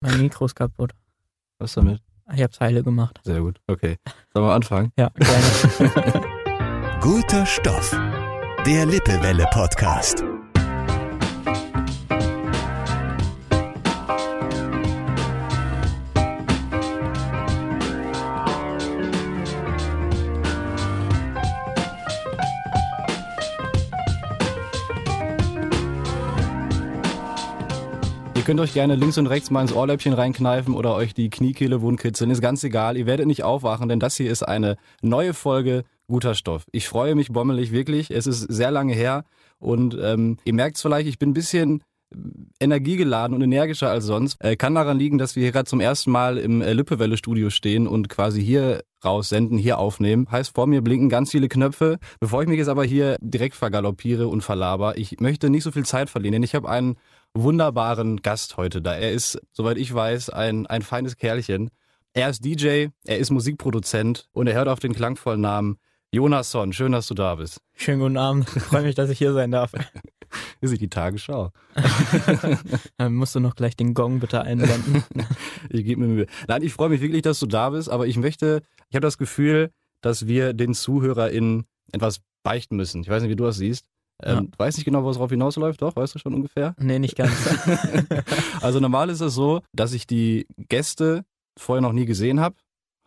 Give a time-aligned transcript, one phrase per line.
[0.00, 0.92] Mein Mikro ist kaputt.
[1.58, 2.00] Was damit?
[2.32, 3.18] Ich hab's heile gemacht.
[3.24, 3.60] Sehr gut.
[3.66, 3.96] Okay.
[4.32, 4.92] Sollen wir anfangen?
[4.96, 6.24] Ja, gerne.
[7.00, 7.90] Guter Stoff.
[8.66, 10.22] Der Lippewelle Podcast.
[28.48, 32.30] Könnt euch gerne links und rechts mal ins Ohrläppchen reinkneifen oder euch die Kniekehle wundkitzeln.
[32.30, 32.96] Ist ganz egal.
[32.96, 36.64] Ihr werdet nicht aufwachen, denn das hier ist eine neue Folge Guter Stoff.
[36.72, 38.10] Ich freue mich bommelig wirklich.
[38.10, 39.26] Es ist sehr lange her
[39.58, 41.82] und ähm, ihr merkt es vielleicht, ich bin ein bisschen
[42.58, 44.42] energiegeladen und energischer als sonst.
[44.42, 47.86] Äh, kann daran liegen, dass wir hier gerade zum ersten Mal im äh, Lippewelle-Studio stehen
[47.86, 50.26] und quasi hier raussenden, hier aufnehmen.
[50.30, 51.98] Heißt, vor mir blinken ganz viele Knöpfe.
[52.18, 55.84] Bevor ich mich jetzt aber hier direkt vergaloppiere und verlaber, ich möchte nicht so viel
[55.84, 56.96] Zeit verlieren, denn ich habe einen
[57.34, 58.94] wunderbaren Gast heute da.
[58.94, 61.70] Er ist, soweit ich weiß, ein, ein feines Kerlchen.
[62.12, 65.78] Er ist DJ, er ist Musikproduzent und er hört auf den klangvollen Namen
[66.10, 66.72] Jonasson.
[66.72, 67.60] Schön, dass du da bist.
[67.74, 68.48] Schönen guten Abend.
[68.56, 69.72] Ich freue mich, dass ich hier sein darf.
[70.60, 71.52] Ist die Tagesschau.
[72.96, 75.04] Dann musst du noch gleich den Gong bitte einblenden.
[75.70, 76.26] ich gebe mir Mühe.
[76.48, 79.18] Nein, ich freue mich wirklich, dass du da bist, aber ich möchte, ich habe das
[79.18, 79.70] Gefühl,
[80.00, 83.02] dass wir den ZuhörerInnen etwas beichten müssen.
[83.02, 83.86] Ich weiß nicht, wie du das siehst.
[84.22, 84.40] Ähm, Ja.
[84.42, 85.94] Du weißt nicht genau, was darauf hinausläuft, doch?
[85.96, 86.74] Weißt du schon ungefähr?
[86.78, 87.32] nee, nicht ganz.
[88.60, 91.24] Also normal ist es so, dass ich die Gäste
[91.58, 92.56] vorher noch nie gesehen habe.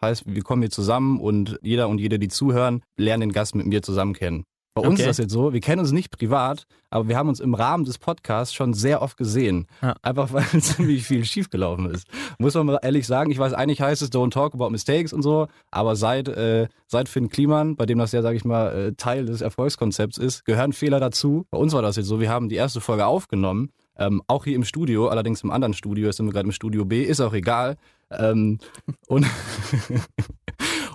[0.01, 3.67] Heißt, wir kommen hier zusammen und jeder und jede, die zuhören, lernen den Gast mit
[3.67, 4.45] mir zusammen kennen.
[4.73, 5.01] Bei uns Okay.
[5.01, 7.83] ist das jetzt so, wir kennen uns nicht privat, aber wir haben uns im Rahmen
[7.83, 9.67] des Podcasts schon sehr oft gesehen.
[9.81, 9.95] Ja.
[10.01, 12.07] Einfach weil ziemlich viel schiefgelaufen ist.
[12.39, 15.23] Muss man mal ehrlich sagen, ich weiß, eigentlich heißt es Don't Talk About Mistakes und
[15.23, 18.93] so, aber seit, äh, seit Finn Kliman, bei dem das ja, sage ich mal, äh,
[18.93, 21.45] Teil des Erfolgskonzepts ist, gehören Fehler dazu.
[21.51, 24.55] Bei uns war das jetzt so, wir haben die erste Folge aufgenommen, ähm, auch hier
[24.55, 27.33] im Studio, allerdings im anderen Studio, jetzt sind wir gerade im Studio B, ist auch
[27.33, 27.75] egal.
[28.09, 28.59] Ähm,
[29.07, 29.25] und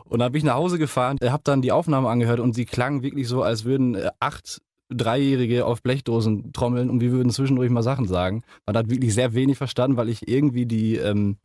[0.08, 3.02] und dann bin ich nach Hause gefahren, habe dann die Aufnahme angehört und sie klangen
[3.02, 7.82] wirklich so, als würden äh, acht Dreijährige auf Blechdosen trommeln und wir würden zwischendurch mal
[7.82, 8.44] Sachen sagen.
[8.66, 11.38] Man hat wirklich sehr wenig verstanden, weil ich irgendwie die ähm,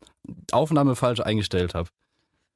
[0.52, 1.90] Aufnahme falsch eingestellt habe.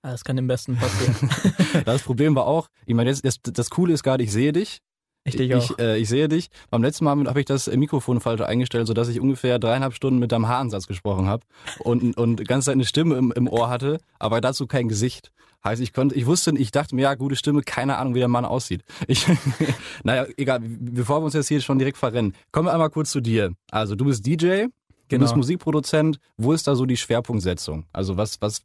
[0.03, 1.15] Das kann dem Besten passieren.
[1.85, 4.79] Das Problem war auch, ich meine, das, das, das Coole ist gerade, ich sehe dich.
[5.27, 5.71] Ich dich auch.
[5.71, 6.49] Ich, äh, ich sehe dich.
[6.69, 10.31] Beim letzten Mal habe ich das Mikrofon falsch eingestellt, sodass ich ungefähr dreieinhalb Stunden mit
[10.31, 11.43] deinem Haaransatz gesprochen habe
[11.79, 15.31] und, und die ganze Zeit eine Stimme im, im Ohr hatte, aber dazu kein Gesicht.
[15.63, 18.27] Heißt, ich konnte, ich wusste, ich dachte mir, ja, gute Stimme, keine Ahnung, wie der
[18.27, 18.83] Mann aussieht.
[19.07, 19.25] Ich,
[20.03, 23.19] naja, egal, bevor wir uns jetzt hier schon direkt verrennen, kommen wir einmal kurz zu
[23.19, 23.51] dir.
[23.71, 24.69] Also, du bist DJ, du
[25.07, 25.23] Genau.
[25.23, 26.19] bist Musikproduzent.
[26.37, 27.85] Wo ist da so die Schwerpunktsetzung?
[27.93, 28.61] Also, was, was,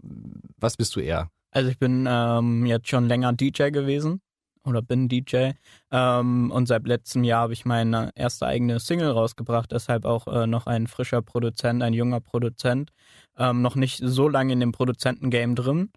[0.58, 1.30] was bist du eher?
[1.52, 4.20] Also ich bin ähm, jetzt schon länger DJ gewesen
[4.64, 5.52] oder bin DJ
[5.90, 10.46] ähm, und seit letztem Jahr habe ich meine erste eigene Single rausgebracht, deshalb auch äh,
[10.46, 12.90] noch ein frischer Produzent, ein junger Produzent,
[13.38, 15.90] ähm, noch nicht so lange in dem Produzentengame drin.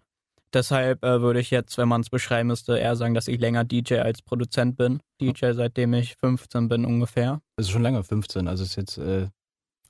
[0.54, 3.64] Deshalb äh, würde ich jetzt, wenn man es beschreiben müsste, eher sagen, dass ich länger
[3.64, 5.00] DJ als Produzent bin.
[5.20, 7.40] DJ seitdem ich 15 bin ungefähr.
[7.56, 8.46] Das ist schon länger, 15.
[8.46, 9.26] Also ist jetzt, äh,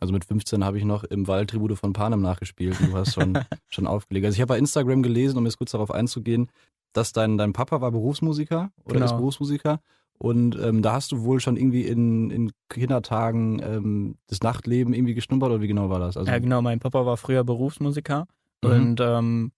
[0.00, 2.78] also mit 15 habe ich noch im Wald Tribute von Panem nachgespielt.
[2.80, 4.24] Du hast schon, schon aufgelegt.
[4.24, 6.48] Also ich habe bei Instagram gelesen, um jetzt kurz darauf einzugehen,
[6.96, 9.04] dass dein, dein Papa war Berufsmusiker oder Genau.
[9.06, 9.80] ist Berufsmusiker.
[10.16, 15.14] Und ähm, da hast du wohl schon irgendwie in, in Kindertagen ähm, das Nachtleben irgendwie
[15.14, 16.16] geschnuppert oder wie genau war das?
[16.16, 18.26] Also, Ja, genau, mein Papa war früher Berufsmusiker
[18.64, 18.70] Mhm.
[18.70, 19.52] und ähm,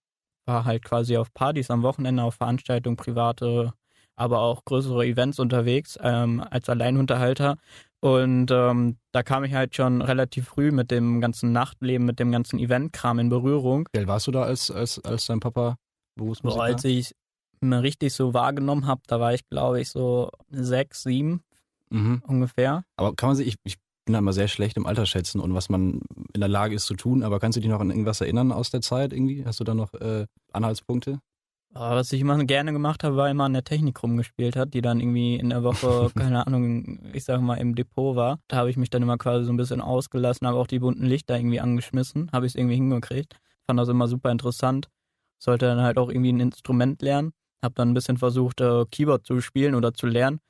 [0.47, 3.75] war halt quasi auf Partys am Wochenende, auf Veranstaltungen, private,
[4.17, 7.59] aber auch größere Events unterwegs ähm, als Alleinunterhalter.
[8.01, 12.31] Und ähm, da kam ich halt schon relativ früh mit dem ganzen Nachtleben, mit dem
[12.33, 13.89] ganzen Eventkram in Berührung.
[13.93, 15.77] Wie alt warst du da als, als, als dein Papa
[16.15, 16.61] Berufsmusiker?
[16.61, 17.15] So, als ich
[17.61, 21.43] mir richtig so wahrgenommen habe, da war ich glaube ich so sechs, sieben
[21.91, 22.23] mhm.
[22.27, 22.85] ungefähr.
[22.97, 25.55] Aber kann man sich, ich, ich bin da immer sehr schlecht im Alter schätzen und
[25.55, 26.01] was man
[26.33, 28.71] in der Lage ist zu tun, aber kannst du dich noch an irgendwas erinnern aus
[28.71, 29.45] der Zeit irgendwie?
[29.45, 31.21] Hast du da noch äh, Anhaltspunkte?
[31.75, 34.81] Aber was ich immer gerne gemacht habe, war immer an der Technik rumgespielt hat, die
[34.81, 38.39] dann irgendwie in der Woche, keine Ahnung, ich sag mal im Depot war.
[38.49, 41.05] Da habe ich mich dann immer quasi so ein bisschen ausgelassen, habe auch die bunten
[41.05, 43.37] Lichter irgendwie angeschmissen, habe ich es irgendwie hingekriegt.
[43.67, 44.89] Fand das immer super interessant.
[45.39, 47.33] Sollte dann halt auch irgendwie ein Instrument lernen.
[47.63, 50.41] Habe dann ein bisschen versucht, äh, Keyboard zu spielen oder zu lernen.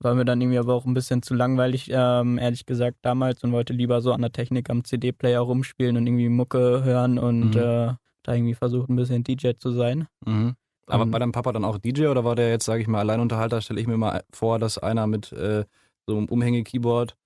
[0.00, 3.52] War mir dann irgendwie aber auch ein bisschen zu langweilig, ähm, ehrlich gesagt, damals und
[3.52, 7.60] wollte lieber so an der Technik am CD-Player rumspielen und irgendwie Mucke hören und Mhm.
[7.60, 10.06] äh, da irgendwie versucht, ein bisschen DJ zu sein.
[10.26, 10.56] Mhm.
[10.86, 13.60] Aber war dein Papa dann auch DJ oder war der jetzt, sage ich mal, Alleinunterhalter?
[13.62, 15.64] Stelle ich mir mal vor, dass einer mit äh,
[16.06, 17.16] so einem Umhänge-Keyboard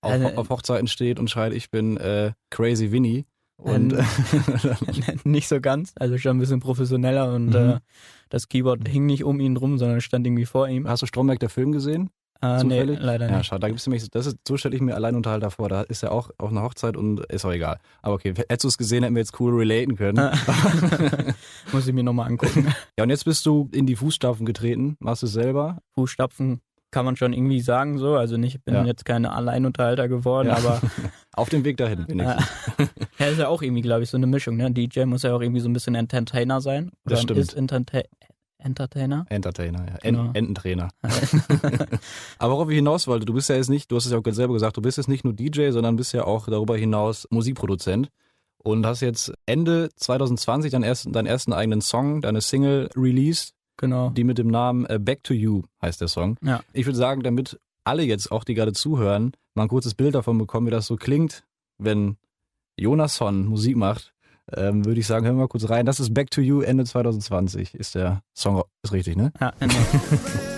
[0.00, 3.24] auf, Also, auf Hochzeiten steht und schreit, ich bin äh, Crazy Winnie.
[3.58, 4.04] Und Ähm,
[5.24, 7.54] nicht so ganz, also schon ein bisschen professioneller und Mhm.
[7.54, 7.78] äh,
[8.30, 10.88] das Keyboard hing nicht um ihn rum, sondern stand irgendwie vor ihm.
[10.88, 12.10] hast du Stromberg der Film gesehen?
[12.40, 12.98] Äh, nee, Zufällig?
[13.00, 13.46] leider Ja, nicht.
[13.46, 13.58] schade.
[13.60, 15.68] Da gibt's nämlich, das ist, so stelle ich mir Alleinunterhalter vor.
[15.68, 17.80] Da ist ja auch auf einer Hochzeit und ist auch egal.
[18.00, 20.18] Aber okay, hättest du es gesehen, hätten wir jetzt cool relaten können.
[21.72, 22.68] Muss ich mir nochmal angucken.
[22.96, 25.78] Ja, und jetzt bist du in die Fußstapfen getreten, machst es selber.
[25.94, 26.60] Fußstapfen
[26.92, 28.14] kann man schon irgendwie sagen so.
[28.14, 28.84] Also nicht, ich bin Ja.
[28.84, 30.56] jetzt keine Alleinunterhalter geworden, Ja.
[30.58, 30.80] aber
[31.34, 32.44] Auf dem Weg dahin, äh, wenigstens.
[33.28, 34.56] Ja, ist ja auch irgendwie, glaube ich, so eine Mischung.
[34.56, 34.70] Ne?
[34.70, 36.90] DJ muss ja auch irgendwie so ein bisschen Entertainer sein.
[37.04, 37.40] Das Oder stimmt.
[37.40, 38.00] Ist Enterta
[38.60, 39.24] Entertainer.
[39.28, 39.94] Entertainer, ja.
[40.02, 40.30] En Genau.
[40.34, 40.88] Ententrainer.
[42.38, 44.22] Aber worauf ich hinaus wollte, du bist ja jetzt nicht, du hast es ja auch
[44.32, 48.08] selber gesagt, du bist jetzt nicht nur DJ, sondern bist ja auch darüber hinaus Musikproduzent
[48.58, 54.10] und hast jetzt Ende 2020 deinen ersten, deinen ersten eigenen Song, deine Single released, Genau.
[54.10, 56.36] die mit dem Namen äh, Back to You heißt der Song.
[56.42, 56.60] Ja.
[56.72, 60.36] Ich würde sagen, damit alle jetzt auch, die gerade zuhören, mal ein kurzes Bild davon
[60.36, 61.44] bekommen, wie das so klingt,
[61.78, 62.16] wenn
[62.78, 64.14] Jonasson Musik macht,
[64.54, 65.86] ähm, würde ich sagen, hören wir mal kurz rein.
[65.86, 69.32] Das ist Back to You Ende 2020 ist der Song, ist richtig, ne?
[69.40, 69.74] Ja, genau.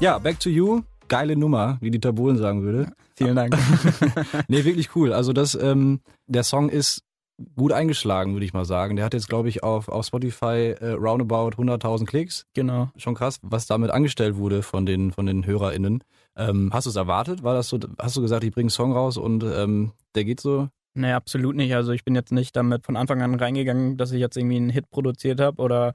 [0.00, 2.90] Ja, Back to You, geile Nummer, wie Dieter Bohlen sagen würde.
[3.16, 3.54] Vielen Dank.
[4.48, 5.12] Nee, wirklich cool.
[5.12, 7.02] Also das, ähm, der Song ist
[7.54, 8.96] gut eingeschlagen, würde ich mal sagen.
[8.96, 12.46] Der hat jetzt, glaube ich, auf, auf Spotify äh, roundabout 100.000 Klicks.
[12.54, 12.88] genau.
[12.96, 16.02] Schon krass, was damit angestellt wurde von den, von den HörerInnen.
[16.36, 17.42] Ähm, hast du es erwartet?
[17.42, 20.40] War das so, hast du gesagt, ich bringe einen Song raus und ähm, der geht
[20.40, 20.68] so?
[20.94, 21.74] Nee, absolut nicht.
[21.74, 24.70] Also ich bin jetzt nicht damit von Anfang an reingegangen, dass ich jetzt irgendwie einen
[24.70, 25.92] Hit produziert habe oder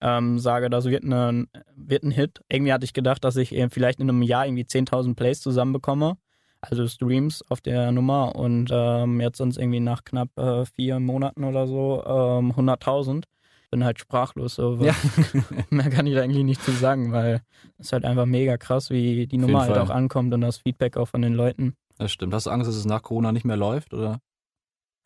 [0.00, 1.46] ähm, sage, das wird, eine,
[1.76, 2.40] wird ein Hit.
[2.48, 6.16] Irgendwie hatte ich gedacht, dass ich eben vielleicht in einem Jahr irgendwie 10.000 Plays zusammenbekomme,
[6.62, 11.44] also Streams auf der Nummer und ähm, jetzt es irgendwie nach knapp äh, vier Monaten
[11.44, 13.24] oder so ähm, 100.000.
[13.70, 14.76] Bin halt sprachlos, so.
[14.76, 14.94] Ja.
[15.70, 17.42] Mehr kann ich da eigentlich nicht zu sagen, weil
[17.76, 19.82] es ist halt einfach mega krass, wie die Nummer halt Fall.
[19.82, 21.74] auch ankommt und das Feedback auch von den Leuten.
[21.98, 22.32] Das stimmt.
[22.32, 23.92] Hast du Angst, dass es nach Corona nicht mehr läuft?
[23.92, 24.20] Oder?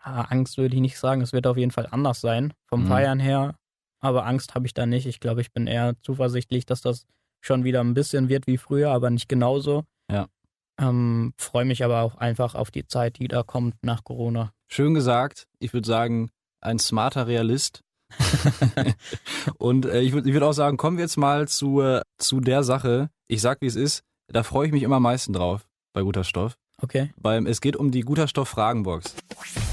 [0.02, 1.20] Ah, Angst würde ich nicht sagen.
[1.20, 2.88] Es wird auf jeden Fall anders sein vom Mhm.
[2.88, 3.54] Feiern her.
[4.00, 5.06] Aber Angst habe ich da nicht.
[5.06, 7.06] Ich glaube, ich bin eher zuversichtlich, dass das
[7.40, 9.84] schon wieder ein bisschen wird wie früher, aber nicht genauso.
[10.10, 10.26] Ja.
[10.80, 14.52] Ähm, Freue mich aber auch einfach auf die Zeit, die da kommt nach Corona.
[14.68, 15.46] Schön gesagt.
[15.60, 17.82] Ich würde sagen, ein smarter Realist.
[19.58, 22.40] und äh, ich würde ich würd auch sagen, kommen wir jetzt mal zu, äh, zu
[22.40, 23.08] der Sache.
[23.28, 24.02] Ich sag, wie es ist.
[24.28, 26.56] Da freue ich mich immer am meisten drauf bei guter Stoff.
[26.80, 27.12] Okay.
[27.16, 29.14] Weil es geht um die guter Stoff Fragenbox.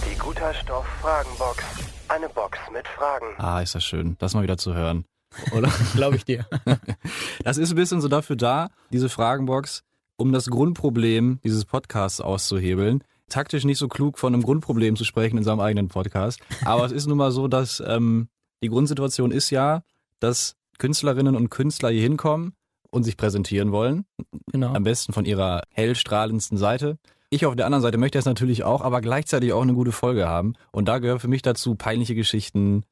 [0.06, 1.64] Die Guter Stoff Fragenbox.
[2.08, 3.26] Eine Box mit Fragen.
[3.38, 5.06] Ah, ist das schön, das mal wieder zu hören.
[5.52, 5.70] Oder?
[5.96, 6.46] Glaube ich dir.
[7.44, 9.84] Das ist ein bisschen so dafür da, diese Fragenbox,
[10.18, 13.04] um das Grundproblem dieses Podcasts auszuhebeln.
[13.30, 16.40] Taktisch nicht so klug von einem Grundproblem zu sprechen in seinem eigenen Podcast.
[16.66, 18.28] Aber es ist nun mal so, dass ähm,
[18.62, 19.82] die Grundsituation ist ja,
[20.20, 22.54] dass Künstlerinnen und Künstler hier hinkommen
[22.92, 24.06] und sich präsentieren wollen.
[24.52, 24.74] Genau.
[24.74, 26.98] Am besten von ihrer hellstrahlendsten Seite.
[27.32, 30.28] Ich auf der anderen Seite möchte es natürlich auch, aber gleichzeitig auch eine gute Folge
[30.28, 30.54] haben.
[30.72, 32.84] Und da gehört für mich dazu peinliche Geschichten,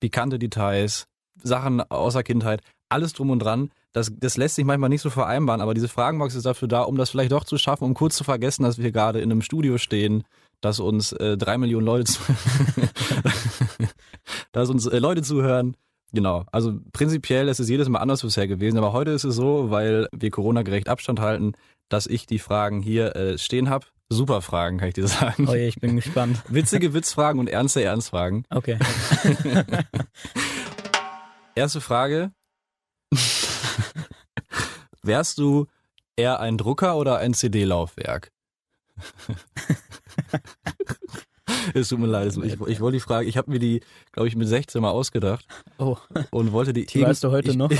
[0.00, 1.08] pikante Details,
[1.42, 3.70] Sachen aus der Kindheit, alles drum und dran.
[3.92, 6.96] Das, das lässt sich manchmal nicht so vereinbaren, aber diese Fragenbox ist dafür da, um
[6.96, 9.76] das vielleicht doch zu schaffen, um kurz zu vergessen, dass wir gerade in einem Studio
[9.76, 10.24] stehen,
[10.62, 12.20] dass uns äh, drei Millionen Leute, zu
[14.52, 15.76] dass uns äh, Leute zuhören.
[16.14, 19.70] Genau, also prinzipiell ist es jedes Mal anders bisher gewesen, aber heute ist es so,
[19.70, 21.52] weil wir Corona-gerecht Abstand halten,
[21.92, 23.86] dass ich die Fragen hier äh, stehen habe.
[24.08, 25.46] Super Fragen, kann ich dir sagen.
[25.48, 26.42] Oh je, ich bin gespannt.
[26.48, 28.46] Witzige Witzfragen und ernste Ernstfragen.
[28.50, 28.78] Okay.
[31.54, 32.32] Erste Frage.
[35.02, 35.66] Wärst du
[36.16, 38.32] eher ein Drucker oder ein CD-Laufwerk?
[41.74, 43.82] es tut mir leid, ich, ich wollte die Frage, ich habe mir die,
[44.12, 45.44] glaube ich, mit 16 mal ausgedacht
[45.78, 45.96] Oh,
[46.30, 47.70] und wollte die, Die weißt du heute ich, noch?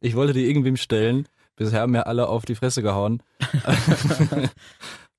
[0.00, 1.26] ich wollte die irgendwem stellen.
[1.56, 3.22] Bisher haben mir alle auf die Fresse gehauen.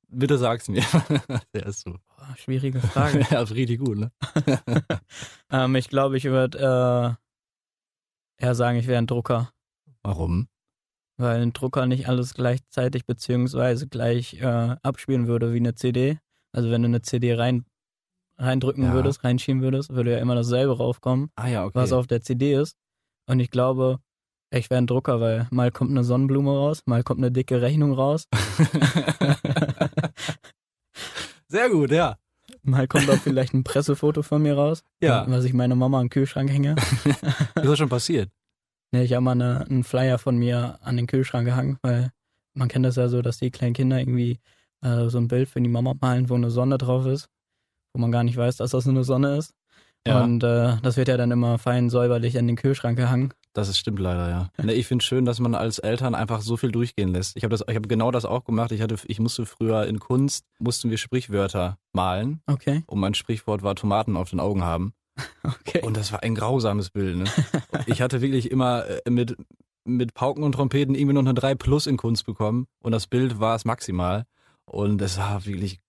[0.10, 0.84] Bitte sag's mir.
[1.54, 1.98] Der ist so.
[2.38, 3.26] schwierige Frage.
[3.32, 4.12] Ja, richtig gut, ne?
[5.52, 7.18] ähm, ich glaube, ich würde
[8.40, 9.52] äh, eher sagen, ich wäre ein Drucker.
[10.04, 10.48] Warum?
[11.18, 16.18] weil ein Drucker nicht alles gleichzeitig beziehungsweise gleich äh, abspielen würde wie eine CD.
[16.52, 17.66] Also wenn du eine CD rein
[18.40, 18.94] reindrücken Ja.
[18.94, 21.76] würdest, reinschieben würdest, würde ja immer dasselbe raufkommen, Ah ja, okay.
[21.76, 22.76] was auf der CD ist.
[23.28, 24.00] Und ich glaube,
[24.54, 27.94] ich wäre ein Drucker, weil mal kommt eine Sonnenblume raus, mal kommt eine dicke Rechnung
[27.94, 28.28] raus,
[31.48, 32.18] Sehr gut, ja.
[32.64, 35.26] mal kommt auch vielleicht ein Pressefoto von mir raus, Ja.
[35.30, 36.76] was ich meiner Mama den Kühlschrank hänge.
[37.06, 37.24] Ist
[37.56, 38.30] das schon passiert?
[38.92, 42.12] Nee, ich habe mal eine, einen Flyer von mir an den Kühlschrank gehangen, weil
[42.56, 44.40] man kennt das ja so, dass die kleinen Kinder irgendwie
[44.82, 47.28] äh, so ein Bild für die Mama malen, wo eine Sonne drauf ist,
[47.94, 49.54] wo man gar nicht weiß, dass das eine Sonne ist.
[50.06, 50.24] Ja.
[50.24, 53.34] Und äh, das wird ja dann immer fein säuberlich an den Kühlschrank gehangen.
[53.54, 54.50] Das ist, stimmt leider, ja.
[54.62, 57.38] Nee, ich finde schön, dass man als Eltern einfach so viel durchgehen lässt.
[57.38, 58.72] Ich habe habe genau das auch gemacht.
[58.72, 62.42] Ich hatte, ich musste früher in Kunst, mussten wir Sprichwörter malen.
[62.48, 64.94] Okay, Und mein Sprichwort war Tomaten auf den Augen haben.
[65.44, 65.82] okay.
[65.84, 67.18] Und das war ein grausames Bild.
[67.18, 67.26] Ne?
[67.86, 69.38] ich hatte wirklich immer äh, mit,
[69.86, 72.66] mit Pauken und Trompeten irgendwie noch eine 3 Plus in Kunst bekommen.
[72.82, 74.26] Und das Bild war es maximal.
[74.66, 75.80] Und es sah wirklich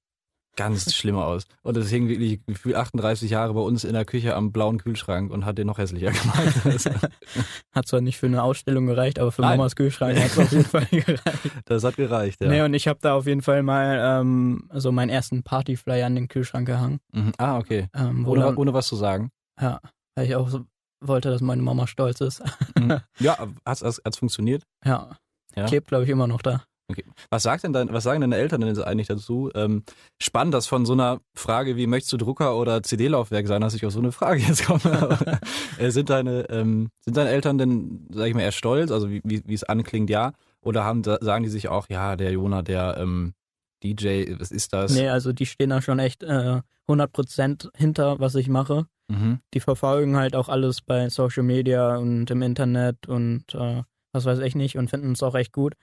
[0.56, 1.44] ganz schlimm aus.
[1.62, 5.30] Und es hing wirklich gefühlt 38 Jahre bei uns in der Küche am blauen Kühlschrank
[5.32, 6.54] und hat den noch hässlicher gemacht.
[6.64, 6.84] Das,
[7.72, 9.58] Hat zwar nicht für eine Ausstellung gereicht, aber für Nein.
[9.58, 11.22] Mamas Kühlschrank hat es auf jeden Fall gereicht.
[11.64, 12.48] das hat gereicht, ja.
[12.48, 16.14] Nee, und ich habe da auf jeden Fall mal ähm, so meinen ersten Partyflyer an
[16.14, 17.00] den Kühlschrank gehangen.
[17.12, 17.32] mhm.
[17.38, 17.88] Ah, okay.
[17.94, 19.30] Ähm, Ohne, dann, ohne was zu sagen.
[19.60, 19.80] ja,
[20.14, 20.64] weil ich auch so
[21.00, 22.42] wollte, dass meine Mama stolz ist.
[22.78, 23.00] Mhm.
[23.18, 24.62] ja, hat's, hat's funktioniert?
[24.84, 25.16] Ja,
[25.56, 25.66] Ja.
[25.66, 26.62] klebt glaube ich immer noch da.
[26.88, 27.04] Okay.
[27.30, 29.50] Was sagt denn dein, was sagen deine Eltern denn jetzt eigentlich dazu?
[29.54, 29.84] Ähm,
[30.20, 33.86] spannend, dass von so einer Frage wie möchtest du Drucker oder CD-Laufwerk sein, dass ich
[33.86, 34.84] auf so eine Frage jetzt komme.
[34.84, 35.40] Aber,
[35.78, 39.22] äh, sind deine, ähm, sind deine Eltern denn, sag ich mal, eher stolz, also wie,
[39.24, 40.32] wie, wie es anklingt, ja?
[40.60, 43.34] Oder haben, sagen die sich auch, ja, der Jona, der ähm,
[43.82, 44.94] DJ, was ist das?
[44.94, 48.86] Nee, also die stehen da schon echt äh, 100% hinter, was ich mache.
[49.08, 49.40] Mhm.
[49.52, 54.38] Die verfolgen halt auch alles bei Social Media und im Internet und äh, was weiß
[54.40, 55.74] ich nicht und finden es auch echt gut.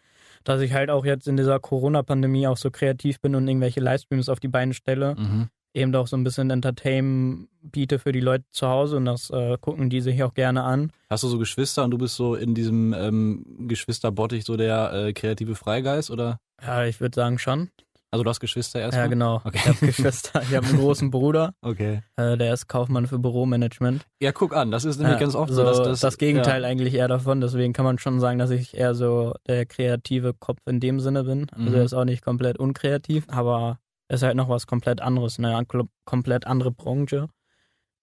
[0.43, 4.29] Dass ich halt auch jetzt in dieser Corona-Pandemie auch so kreativ bin und irgendwelche Livestreams
[4.29, 5.15] auf die Beine stelle.
[5.15, 5.49] Mhm.
[5.73, 9.57] eben auch so ein bisschen Entertainment biete für die Leute zu Hause und das äh,
[9.61, 10.91] gucken die sich auch gerne an.
[11.09, 15.13] Hast du so Geschwister und du bist so in diesem ähm, Geschwisterbottich so der äh,
[15.13, 16.39] kreative Freigeist oder?
[16.61, 17.69] Ja, ich würde sagen schon.
[18.13, 19.05] Also du hast Geschwister erstmal?
[19.05, 19.35] Ja, genau.
[19.45, 19.51] Okay.
[19.55, 20.41] Ich habe Geschwister.
[20.41, 22.01] Ich habe einen großen Bruder, Okay.
[22.17, 24.05] äh, der ist Kaufmann für Büromanagement.
[24.21, 26.67] Ja, guck an, das ist nämlich Ja, ganz oft so so, dass das, Gegenteil Ja.
[26.67, 27.39] eigentlich eher davon.
[27.39, 31.23] Deswegen kann man schon sagen, dass ich eher so der kreative Kopf in dem Sinne
[31.23, 31.49] bin.
[31.51, 31.73] Also Mhm.
[31.75, 35.55] er ist auch nicht komplett unkreativ, aber er ist halt noch was komplett anderes, eine
[35.55, 35.67] an-
[36.03, 37.29] komplett andere Branche.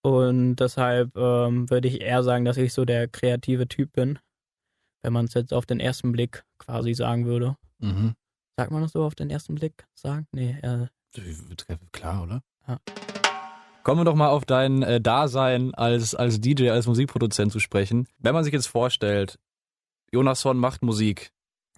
[0.03, 4.19] Und deshalb ähm, würde ich eher sagen, dass ich so der kreative Typ bin,
[5.03, 7.57] wenn man es jetzt auf den ersten Blick quasi sagen würde.
[7.81, 8.15] Mhm.
[8.59, 10.27] Sagt man das so auf den ersten Blick sagen?
[10.33, 10.88] Nee, äh,
[11.93, 12.43] Klar, oder?
[12.67, 12.79] Ja.
[13.85, 18.09] Kommen wir doch mal auf dein äh, Dasein als, als DJ, als Musikproduzent zu sprechen.
[18.19, 19.38] Wenn man sich jetzt vorstellt,
[20.11, 21.31] Jonasson macht Musik.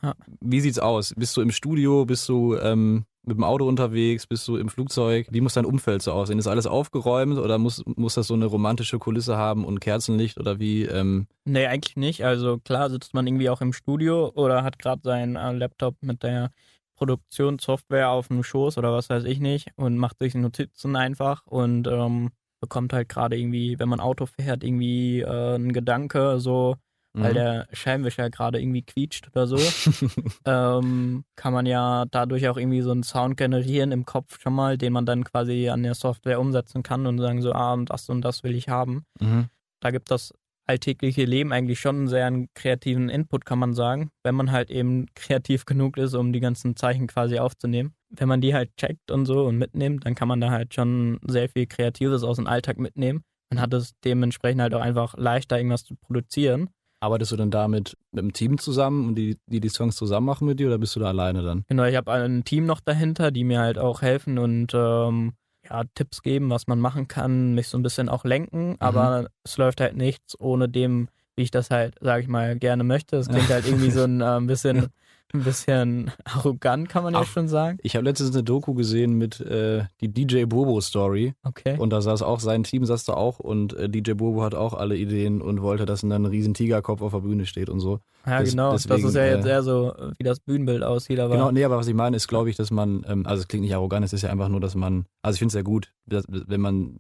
[0.03, 0.15] Ja.
[0.41, 1.13] Wie sieht's aus?
[1.19, 2.07] Bist du im Studio?
[2.07, 4.27] Bist du ähm, mit dem Auto unterwegs?
[4.27, 5.27] Bist du im Flugzeug?
[5.31, 6.39] Wie muss dein Umfeld so aussehen?
[6.39, 10.59] Ist alles aufgeräumt oder muss, muss das so eine romantische Kulisse haben und Kerzenlicht oder
[10.59, 10.85] wie?
[10.85, 12.25] Ähm, Nee, eigentlich nicht.
[12.25, 16.23] Also klar sitzt man irgendwie auch im Studio oder hat gerade seinen äh, Laptop mit
[16.23, 16.51] der
[17.01, 21.89] Produktionssoftware auf dem Schoß oder was weiß ich nicht und macht sich Notizen einfach und
[21.89, 22.31] ähm,
[22.61, 26.77] bekommt halt gerade irgendwie, wenn man Auto fährt, irgendwie äh, einen Gedanke, so,
[27.15, 27.35] weil mhm.
[27.35, 29.57] der Scheinwischer gerade irgendwie quietscht oder so.
[30.45, 34.77] ähm, kann man ja dadurch auch irgendwie so einen Sound generieren im Kopf schon mal,
[34.77, 38.11] den man dann quasi an der Software umsetzen kann und sagen so, ah, und das
[38.11, 39.49] und das will ich haben mhm.
[39.81, 40.35] da gibt das
[40.71, 44.71] alltägliche Leben eigentlich schon einen sehr einen kreativen Input, kann man sagen, wenn man halt
[44.71, 47.95] eben kreativ genug ist, um die ganzen Zeichen quasi aufzunehmen.
[48.09, 51.19] Wenn man die halt checkt und so und mitnimmt, dann kann man da halt schon
[51.27, 53.23] sehr viel Kreatives aus dem Alltag mitnehmen.
[53.51, 56.71] Man hat es dementsprechend halt auch einfach leichter, irgendwas zu produzieren.
[57.03, 60.47] Arbeitest du dann damit mit dem Team zusammen und die, die die Songs zusammen machen
[60.47, 61.65] mit dir oder bist du da alleine dann?
[61.67, 65.33] Genau, ich habe ein Team noch dahinter, die mir halt auch helfen und ähm,
[65.71, 69.57] ja, Tipps geben, was man machen kann, mich so ein bisschen auch lenken, aber es
[69.57, 73.17] läuft halt nichts ohne dem, wie ich das halt, sage ich mal, gerne möchte.
[73.17, 74.89] Es klingt halt irgendwie so ein, äh, ein bisschen,
[75.35, 77.27] ein bisschen arrogant, kann man ja Ach.
[77.27, 77.79] schon sagen.
[77.83, 81.77] Ich habe letztens eine Doku gesehen mit äh, die DJ Bobo Story Okay.
[81.79, 84.75] und da saß auch sein Team saß da auch und äh, DJ Bobo hat auch
[84.75, 88.01] alle Ideen und wollte, dass dann ein riesen Tigerkopf auf der Bühne steht und so.
[88.27, 88.73] ja, genau.
[88.73, 91.65] das deswegen, ist ja jetzt äh, eher so, wie das Bühnenbild aussieht, aber Genau, nee,
[91.65, 94.05] aber was ich meine ist, glaube ich, dass man, ähm, also es klingt nicht arrogant,
[94.05, 96.61] es ist ja einfach nur, dass man, also ich finde es ja gut, dass, wenn
[96.61, 96.99] man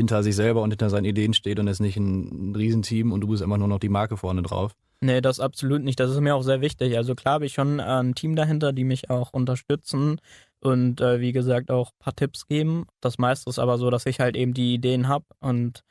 [0.00, 3.20] hinter sich selber und hinter seinen Ideen steht und ist nicht ein, ein Riesenteam und
[3.20, 4.74] du bist einfach nur noch die Marke vorne drauf.
[5.02, 5.98] Nee, das absolut nicht.
[5.98, 6.96] Das ist mir auch sehr wichtig.
[6.96, 10.20] Also klar habe ich schon äh, ein Team dahinter, die mich auch unterstützen
[10.60, 12.86] und äh, wie gesagt auch ein paar Tipps geben.
[13.00, 15.84] Das meiste ist aber so, dass ich halt eben die Ideen habe und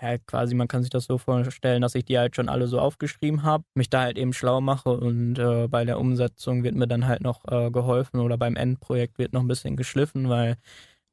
[0.00, 2.78] ja, quasi man kann sich das so vorstellen, dass ich die halt schon alle so
[2.78, 6.86] aufgeschrieben habe, mich da halt eben schlau mache und äh, bei der Umsetzung wird mir
[6.86, 10.56] dann halt noch äh, geholfen oder beim Endprojekt wird noch ein bisschen geschliffen, weil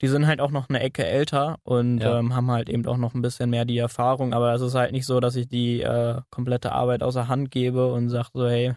[0.03, 2.19] die sind halt auch noch eine Ecke älter und Ja.
[2.19, 4.33] ähm, haben halt eben auch noch ein bisschen mehr die Erfahrung.
[4.33, 7.91] Aber es ist halt nicht so, dass ich die äh, komplette Arbeit außer Hand gebe
[7.91, 8.74] und sage so, hey,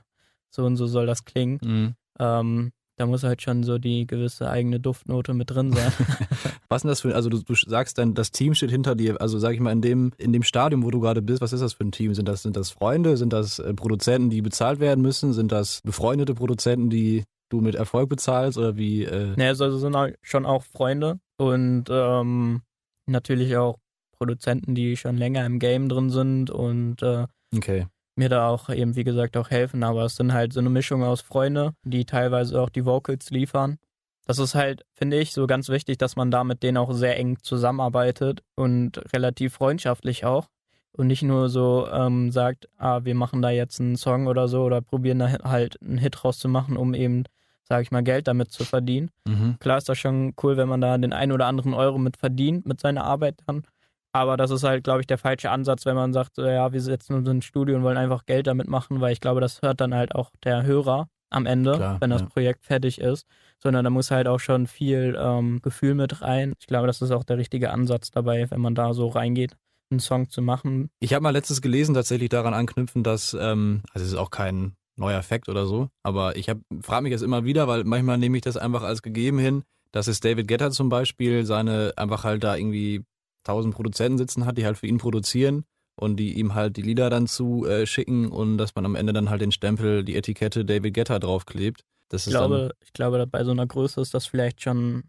[0.51, 1.95] so und so soll das klingen.
[2.19, 5.93] Ähm, da muss halt schon so die gewisse eigene Duftnote mit drin sein.
[6.71, 9.21] Was ist denn das für, also du, du sagst dann, das Team steht hinter dir,
[9.21, 11.61] also sag ich mal, in dem, in dem Stadium, wo du gerade bist, was ist
[11.61, 12.15] das für ein Team?
[12.15, 13.17] Sind das, sind das Freunde?
[13.19, 15.33] Sind das äh, Produzenten, die bezahlt werden müssen?
[15.35, 19.05] Sind das befreundete Produzenten, die du mit Erfolg bezahlst oder wie?
[19.05, 22.63] Äh, Ne, also es sind halt schon auch Freunde und ähm,
[23.07, 23.79] natürlich auch
[24.19, 27.87] Produzenten, die schon länger im Game drin sind und äh, Okay.
[28.17, 29.83] mir da auch eben, wie gesagt, auch helfen.
[29.85, 33.79] Aber es sind halt so eine Mischung aus Freunde, die teilweise auch die Vocals liefern.
[34.25, 37.17] Das ist halt, finde ich, so ganz wichtig, dass man da mit denen auch sehr
[37.17, 40.49] eng zusammenarbeitet und relativ freundschaftlich auch.
[40.97, 44.65] Und nicht nur so ähm, sagt, ah, wir machen da jetzt einen Song oder so
[44.65, 47.25] oder probieren da halt einen Hit rauszumachen, um eben,
[47.65, 49.11] sage ich mal, Geld damit zu verdienen.
[49.27, 49.57] Mhm.
[49.61, 52.67] Klar ist das schon cool, wenn man da den einen oder anderen Euro mit verdient,
[52.67, 53.65] mit seiner Arbeit dann.
[54.13, 56.81] Aber das ist halt, glaube ich, der falsche Ansatz, wenn man sagt, so, ja, wir
[56.81, 59.83] setzen uns ins Studio und wollen einfach Geld damit machen, weil ich glaube, das hört
[59.83, 62.29] dann halt auch der Hörer am Ende, Klar, wenn das ja.
[62.29, 63.27] Projekt fertig ist.
[63.59, 66.55] Sondern da muss halt auch schon viel ähm, Gefühl mit rein.
[66.59, 69.57] Ich glaube, das ist auch der richtige Ansatz dabei, wenn man da so reingeht,
[69.91, 70.91] einen Song zu machen.
[71.01, 74.77] Ich habe mal letztes gelesen, tatsächlich daran anknüpfen, dass, ähm, also es ist auch kein
[74.97, 76.51] neuer Fakt oder so, aber ich
[76.81, 79.63] frage mich jetzt immer wieder, weil manchmal nehme ich das einfach als gegeben hin,
[79.93, 83.05] dass es David Guetta zum Beispiel seine einfach halt da irgendwie
[83.45, 85.65] tausend Produzenten sitzen hat, die halt für ihn produzieren
[85.97, 89.13] und die ihm halt die Lieder dann zu äh, schicken und dass man am Ende
[89.13, 91.83] dann halt den Stempel, die Etikette David Guetta draufklebt.
[92.09, 95.05] Das Ich ist glaube, ich glaube, bei so einer Größe ist das vielleicht schon.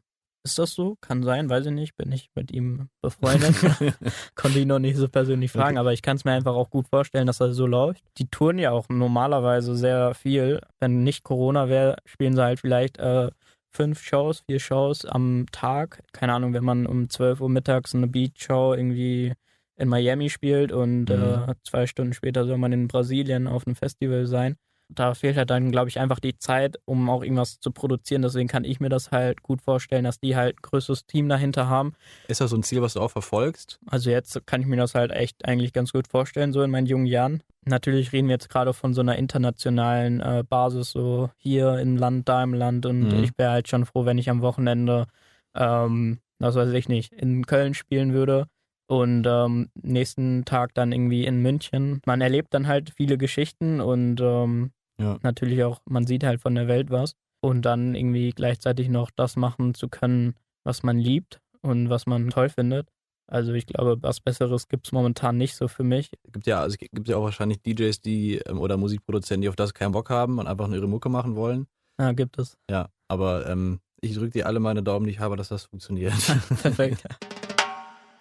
[0.48, 0.96] Ist das so?
[1.02, 1.96] Kann sein, weiß ich nicht.
[1.98, 3.56] Bin ich mit ihm befreundet.
[4.36, 5.80] Konnte ihn noch nicht so persönlich fragen, Okay.
[5.80, 8.04] aber ich kann es mir einfach auch gut vorstellen, dass das so läuft.
[8.18, 10.62] Die touren ja auch normalerweise sehr viel.
[10.80, 13.30] Wenn nicht Corona wäre, spielen sie halt vielleicht äh,
[13.70, 16.02] fünf Shows, vier Shows am Tag.
[16.14, 19.34] Keine Ahnung, wenn man um 12 Uhr mittags eine Beat-Show irgendwie
[19.76, 21.50] in Miami spielt und Mhm.
[21.50, 24.56] äh, zwei Stunden später soll man in Brasilien auf einem Festival sein
[24.90, 28.22] da fehlt halt dann, glaube ich, einfach die Zeit, um auch irgendwas zu produzieren.
[28.22, 31.68] Deswegen kann ich mir das halt gut vorstellen, dass die halt ein größeres Team dahinter
[31.68, 31.94] haben.
[32.28, 33.80] ist das so ein Ziel, was du auch verfolgst?
[33.88, 36.88] Also jetzt kann ich mir das halt echt eigentlich ganz gut vorstellen, so in meinen
[36.88, 37.44] jungen Jahren.
[37.66, 42.30] Natürlich reden wir jetzt gerade von so einer internationalen äh, Basis, so hier im Land,
[42.30, 42.86] da im Land.
[42.86, 43.24] Und Mhm.
[43.24, 45.08] ich wäre halt schon froh, wenn ich am Wochenende,
[45.54, 48.48] ähm, das weiß ich nicht, in Köln spielen würde.
[48.88, 52.02] Und ähm, nächsten Tag dann irgendwie in München.
[52.06, 55.18] Man erlebt dann halt viele Geschichten und ähm, Ja.
[55.24, 57.14] natürlich auch, man sieht halt von der Welt was.
[57.40, 62.30] Und dann irgendwie gleichzeitig noch das machen zu können, was man liebt und was man
[62.30, 62.88] toll findet.
[63.30, 66.12] Also ich glaube, was Besseres gibt's momentan nicht so für mich.
[66.32, 69.56] gibt ja, also es gibt ja auch wahrscheinlich DJs, die ähm, oder Musikproduzenten, die auf
[69.58, 71.68] das keinen Bock haben und einfach nur ihre Mucke machen wollen.
[72.00, 72.58] Ja, gibt es.
[72.72, 76.14] Ja, aber ähm, ich drücke dir alle meine Daumen, die ich habe, dass das funktioniert.
[76.62, 77.04] Perfekt.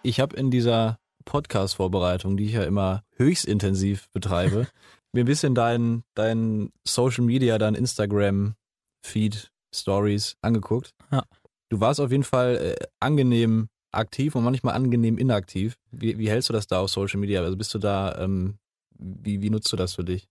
[0.07, 4.69] Ich habe in dieser Podcast-Vorbereitung, die ich ja immer höchst intensiv betreibe,
[5.13, 10.95] mir ein bisschen dein, dein Social Media, dein Instagram-Feed, Stories angeguckt.
[11.11, 11.25] Ja.
[11.69, 15.77] Du warst auf jeden Fall äh, angenehm aktiv und manchmal angenehm inaktiv.
[15.91, 17.43] Wie, wie hältst du das da auf Social Media?
[17.43, 18.59] Also bist du da, ähm,
[18.99, 20.29] wie, wie nutzt du das für dich?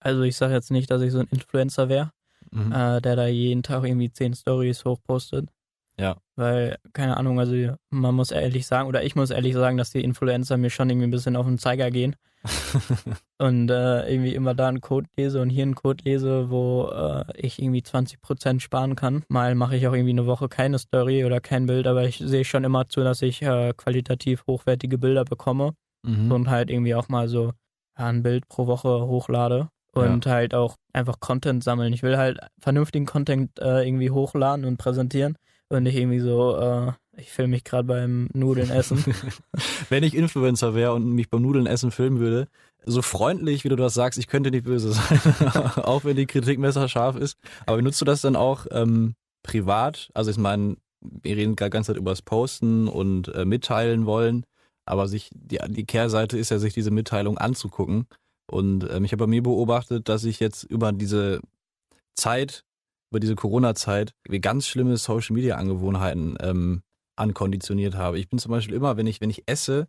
[0.00, 2.10] Also ich sage jetzt nicht, dass ich so ein Influencer wäre,
[2.50, 2.72] Mhm.
[2.72, 5.48] äh, der da jeden Tag irgendwie zehn Stories hochpostet.
[5.98, 6.16] Ja.
[6.36, 7.54] Weil, keine Ahnung, also
[7.90, 11.06] man muss ehrlich sagen, oder ich muss ehrlich sagen, dass die Influencer mir schon irgendwie
[11.06, 12.16] ein bisschen auf den Zeiger gehen.
[13.38, 17.24] und äh, irgendwie immer da einen Code lese und hier einen Code lese, wo äh,
[17.36, 19.24] ich irgendwie 20% sparen kann.
[19.28, 22.44] Mal mache ich auch irgendwie eine Woche keine Story oder kein Bild, aber ich sehe
[22.44, 25.72] schon immer zu, dass ich äh, qualitativ hochwertige Bilder bekomme
[26.06, 26.30] Mhm.
[26.32, 27.52] und halt irgendwie auch mal so
[27.98, 31.94] ja, ein Bild pro Woche hochlade und halt auch einfach Content sammeln.
[31.94, 35.36] Ich will halt vernünftigen Content äh, irgendwie hochladen und präsentieren
[35.74, 39.04] und nicht irgendwie so, äh, ich filme mich gerade beim Nudeln essen.
[39.88, 42.48] Wenn ich Influencer wäre und mich beim Nudeln essen filmen würde,
[42.86, 45.20] so freundlich, wie du das sagst, ich könnte nicht böse sein,
[45.76, 47.38] auch wenn die Kritik messerscharf ist.
[47.66, 50.10] Aber nutzt du das dann auch ähm, privat?
[50.14, 54.44] Also ich meine, wir reden die ganze Zeit über das Posten und äh, mitteilen wollen,
[54.84, 58.06] aber sich die, die Kehrseite ist ja, sich diese Mitteilung anzugucken.
[58.46, 61.40] Und ähm, ich habe bei mir beobachtet, dass ich jetzt über diese
[62.14, 62.64] Zeit,
[63.10, 66.82] über diese Corona-Zeit, wie ganz schlimme Social-Media-Angewohnheiten ähm,
[67.16, 68.18] ankonditioniert habe.
[68.18, 69.86] Ich bin zum Beispiel immer, wenn ich, wenn ich esse,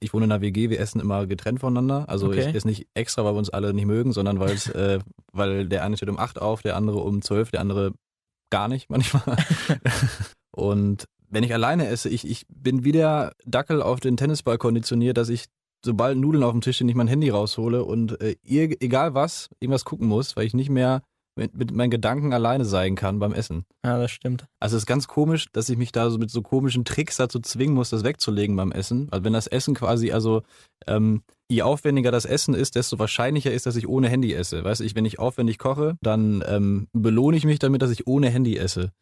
[0.00, 2.08] ich wohne in einer WG, wir essen immer getrennt voneinander.
[2.08, 2.48] Also Okay.
[2.48, 5.00] ich esse nicht extra, weil wir uns alle nicht mögen, sondern weil es, äh,
[5.32, 7.92] weil der eine steht um acht auf, der andere um zwölf, der andere
[8.50, 9.36] gar nicht manchmal.
[10.50, 15.16] Und wenn ich alleine esse, ich, ich bin wie der Dackel auf den Tennisball konditioniert,
[15.16, 15.46] dass ich
[15.84, 19.84] sobald Nudeln auf dem Tisch sind, ich mein Handy raushole und äh, egal was, irgendwas
[19.84, 21.02] gucken muss, weil ich nicht mehr
[21.38, 23.64] mit, mit meinen Gedanken alleine sein kann beim Essen.
[23.84, 24.46] ja, das stimmt.
[24.60, 27.40] Also es ist ganz komisch, dass ich mich da so mit so komischen Tricks dazu
[27.40, 29.08] zwingen muss, das wegzulegen beim Essen.
[29.10, 30.42] Also wenn das Essen quasi, also
[30.86, 34.62] ähm, je aufwendiger das Essen ist, desto wahrscheinlicher ist, dass ich ohne Handy esse.
[34.62, 38.06] Weißt du, ich, wenn ich aufwendig koche, dann ähm, belohne ich mich damit, dass ich
[38.06, 38.92] ohne Handy esse.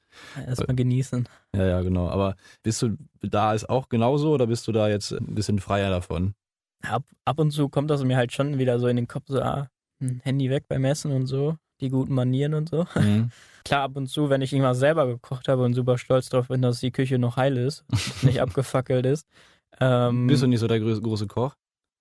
[0.46, 1.28] Erstmal genießen.
[1.54, 2.08] Ja, ja, genau.
[2.08, 5.90] Aber bist du da ist auch genauso oder bist du da jetzt ein bisschen freier
[5.90, 6.34] davon?
[6.82, 9.40] Ab, ab und zu kommt das mir halt schon wieder so in den Kopf, so,
[9.40, 9.68] ah,
[10.00, 11.56] ein Handy weg beim Essen und so.
[11.80, 12.86] Die guten Manieren und so.
[12.96, 13.30] Mhm.
[13.64, 16.62] Klar, ab und zu, wenn ich irgendwas selber gekocht habe und super stolz drauf bin,
[16.62, 17.84] dass die Küche noch heil ist,
[18.22, 19.26] nicht abgefackelt ist.
[19.80, 21.56] Ähm, Bist du nicht so der große Koch?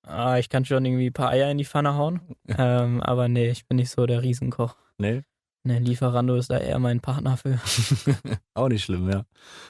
[0.08, 2.22] ah, ich kann schon irgendwie ein paar Eier in die Pfanne hauen.
[2.48, 4.76] ähm, aber nee, ich bin nicht so der Riesenkoch.
[5.00, 5.24] Nee.
[5.64, 7.60] Ne, Lieferando ist da eher mein Partner für.
[8.54, 9.26] Auch nicht schlimm, ja.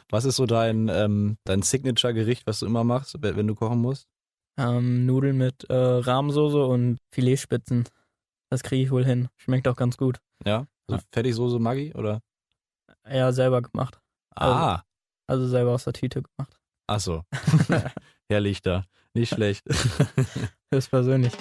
[0.09, 3.79] Was ist so dein, ähm, dein Signature-Gericht, was du immer machst, wenn wenn du kochen
[3.79, 4.09] musst?
[4.57, 7.85] Ähm, Nudeln mit äh, Rahmsoße und Filetspitzen.
[8.49, 9.27] Das kriege ich wohl hin.
[9.38, 10.19] Schmeckt auch ganz gut.
[10.45, 10.67] Ja?
[10.88, 11.01] So Ja.
[11.12, 12.21] Fertigsoße Maggi oder?
[13.10, 13.99] Ja, selber gemacht.
[14.36, 14.81] Ah,
[15.27, 16.58] Also selber aus der Tüte gemacht.
[16.88, 17.23] ach so.
[18.29, 18.86] Herrlich da.
[19.13, 19.63] Nicht schlecht.
[20.73, 21.34] Höchstpersönlich.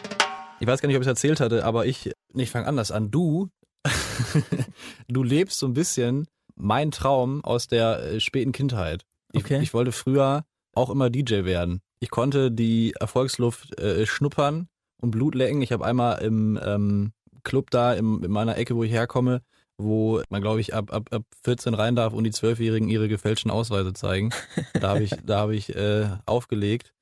[0.61, 3.11] Ich weiß gar nicht, ob ich es erzählt hatte, aber ich, ich fange anders an.
[3.11, 3.51] Du,
[5.09, 9.05] du lebst so ein bisschen mein Traum aus der äh, späten Kindheit.
[9.33, 9.61] Ich, Okay.
[9.61, 11.81] ich wollte früher auch immer DJ werden.
[12.01, 14.69] Ich konnte die Erfolgsluft äh, schnuppern
[15.05, 15.63] und Blut lecken.
[15.63, 17.13] Ich habe einmal im ähm,
[17.45, 19.43] Club da im, in meiner Ecke, wo ich herkomme,
[19.77, 23.51] wo man, glaube ich, ab, ab, ab 14 rein darf und die Zwölfjährigen ihre gefälschten
[23.51, 24.31] Ausweise zeigen.
[24.73, 26.93] Da habe ich, da habe ich äh, aufgelegt.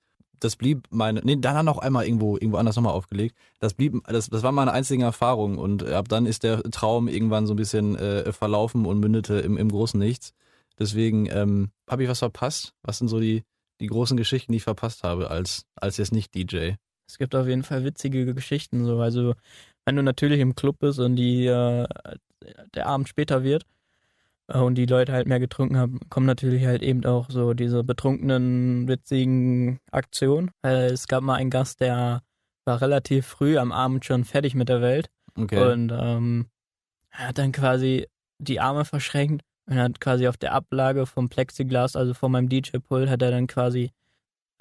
[0.41, 3.37] Das blieb meine, nee, dann noch einmal irgendwo, irgendwo anders nochmal aufgelegt.
[3.61, 7.47] Das blieb, das, das war meine einzige Erfahrung und ab dann ist der Traum irgendwann
[7.47, 10.33] so ein bisschen äh, verlaufen und mündete im, im großen Nichts.
[10.81, 12.75] Deswegen ähm, habe ich was verpasst.
[12.83, 13.45] Was sind so die,
[13.81, 16.73] die großen Geschichten, die ich verpasst habe als, als jetzt nicht DJ?
[17.13, 18.87] Es gibt auf jeden Fall witzige Geschichten.
[18.87, 18.99] So.
[19.01, 19.35] Also,
[19.85, 21.87] wenn du natürlich im Club bist und die, äh,
[22.75, 23.65] der Abend später wird
[24.49, 27.85] äh, und die Leute halt mehr getrunken haben, kommen natürlich halt eben auch so diese
[27.85, 30.53] betrunkenen, witzigen Aktionen.
[30.65, 32.23] Äh, es gab mal einen Gast, der
[32.65, 35.71] war relativ früh am Abend schon fertig mit der Welt Okay.
[35.71, 36.47] und ähm,
[37.11, 38.07] er hat dann quasi
[38.39, 43.11] die Arme verschränkt und hat quasi auf der Ablage vom Plexiglas, also vor meinem DJ-Pult,
[43.11, 43.91] hat er dann quasi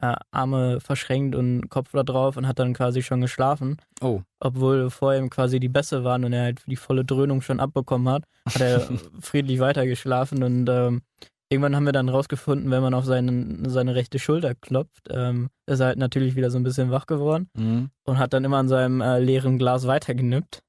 [0.01, 3.77] äh, Arme verschränkt und Kopf da drauf und hat dann quasi schon geschlafen.
[4.01, 7.59] oh, Obwohl vor ihm quasi die Bässe waren und er halt die volle Dröhnung schon
[7.59, 8.81] abbekommen hat, hat er
[9.19, 11.01] friedlich weitergeschlafen und ähm,
[11.49, 15.81] irgendwann haben wir dann rausgefunden, wenn man auf seinen, seine rechte Schulter klopft, ähm, ist
[15.81, 17.89] er halt natürlich wieder so ein bisschen wach geworden mhm.
[18.05, 20.63] und hat dann immer an seinem äh, leeren Glas weitergenippt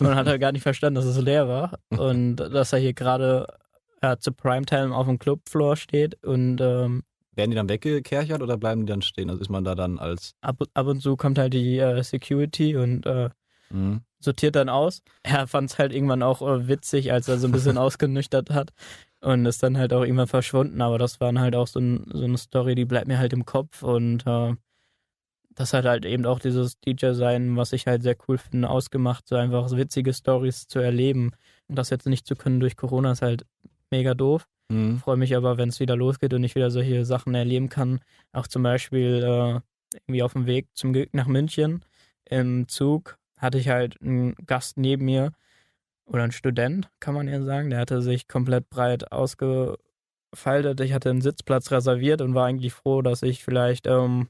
[0.00, 3.46] und hat halt gar nicht verstanden, dass es leer war und dass er hier gerade
[4.02, 7.02] äh, zu Primetime auf dem Clubfloor steht und ähm,
[7.34, 9.30] Werden die dann weggekerchert oder bleiben die dann stehen?
[9.30, 12.76] Also ist man da dann als ab, ab und zu kommt halt die äh, Security
[12.76, 13.30] und äh,
[13.70, 14.02] mhm.
[14.20, 15.02] sortiert dann aus.
[15.22, 18.72] Er fand es halt irgendwann auch äh, witzig, als er so ein bisschen ausgenüchtert hat
[19.20, 20.80] und ist dann halt auch irgendwann verschwunden.
[20.80, 23.32] Aber das war dann halt auch so, ein, so eine Story, die bleibt mir halt
[23.32, 24.54] im Kopf und äh,
[25.54, 29.36] das hat halt eben auch dieses DJ-Sein, was ich halt sehr cool finde, ausgemacht, so
[29.36, 31.30] einfach witzige Stories zu erleben.
[31.68, 33.46] Und das jetzt nicht zu können durch Corona ist halt
[33.90, 34.48] mega doof.
[34.68, 34.98] Mhm.
[34.98, 38.00] Freue mich aber, wenn es wieder losgeht und ich wieder solche Sachen erleben kann.
[38.32, 39.60] Auch zum Beispiel äh,
[40.06, 41.84] irgendwie auf dem Weg zum Glück nach München
[42.24, 45.32] im Zug hatte ich halt einen Gast neben mir
[46.06, 47.70] oder einen Student, kann man ja sagen.
[47.70, 50.80] Der hatte sich komplett breit ausgefaltet.
[50.80, 54.28] Ich hatte einen Sitzplatz reserviert und war eigentlich froh, dass ich vielleicht ähm,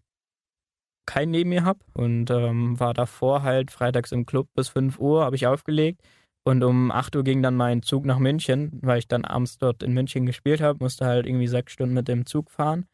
[1.07, 5.25] keinen neben mir habe und ähm, war davor halt freitags im Club bis 5 Uhr,
[5.25, 6.01] habe ich aufgelegt.
[6.45, 9.83] Und um 8 Uhr ging dann mein Zug nach München, weil ich dann abends dort
[9.83, 12.87] in München gespielt habe, musste halt irgendwie sechs Stunden mit dem Zug fahren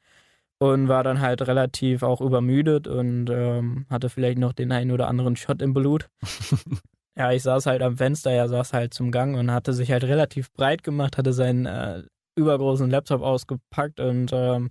[0.60, 5.08] und war dann halt relativ auch übermüdet und ähm, hatte vielleicht noch den einen oder
[5.08, 6.08] anderen Shot im Blut.
[7.16, 10.04] ja, ich saß halt am Fenster, er saß halt zum Gang und hatte sich halt
[10.04, 12.02] relativ breit gemacht, hatte seinen äh,
[12.36, 14.70] übergroßen Laptop ausgepackt und ähm,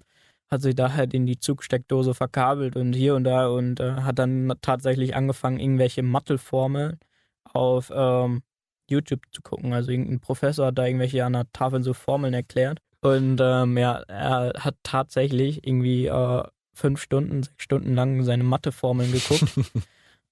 [0.50, 4.20] hat sich da halt in die Zugsteckdose verkabelt und hier und da und äh, hat
[4.20, 7.00] dann tatsächlich angefangen, irgendwelche Mathelformeln
[7.44, 8.42] auf ähm,
[8.90, 9.74] YouTube zu gucken.
[9.74, 12.80] Also irgendein Professor hat da irgendwelche an der Tafel so Formeln erklärt.
[13.02, 19.12] Und ähm, ja, er hat tatsächlich irgendwie äh, fünf Stunden, sechs Stunden lang seine Matheformeln
[19.12, 19.54] geguckt.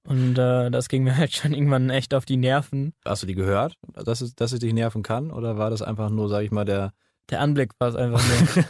[0.08, 2.94] Und äh, das ging mir halt schon irgendwann echt auf die Nerven.
[3.04, 5.32] Hast du die gehört, dass es, dass es dich nerven kann?
[5.32, 6.94] Oder war das einfach nur, sag ich mal, der.
[7.30, 8.22] Der Anblick war es einfach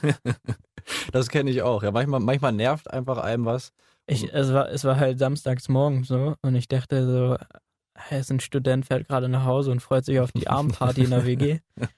[0.04, 0.16] nur.
[1.12, 1.84] das kenne ich auch.
[1.84, 3.72] Ja, manchmal, manchmal nervt einfach einem was.
[4.08, 7.38] Ich, es, war, es war halt samstags morgens so und ich dachte so,
[8.10, 11.10] er ist ein Student, fährt gerade nach Hause und freut sich auf die Abendparty in
[11.12, 11.60] der WG.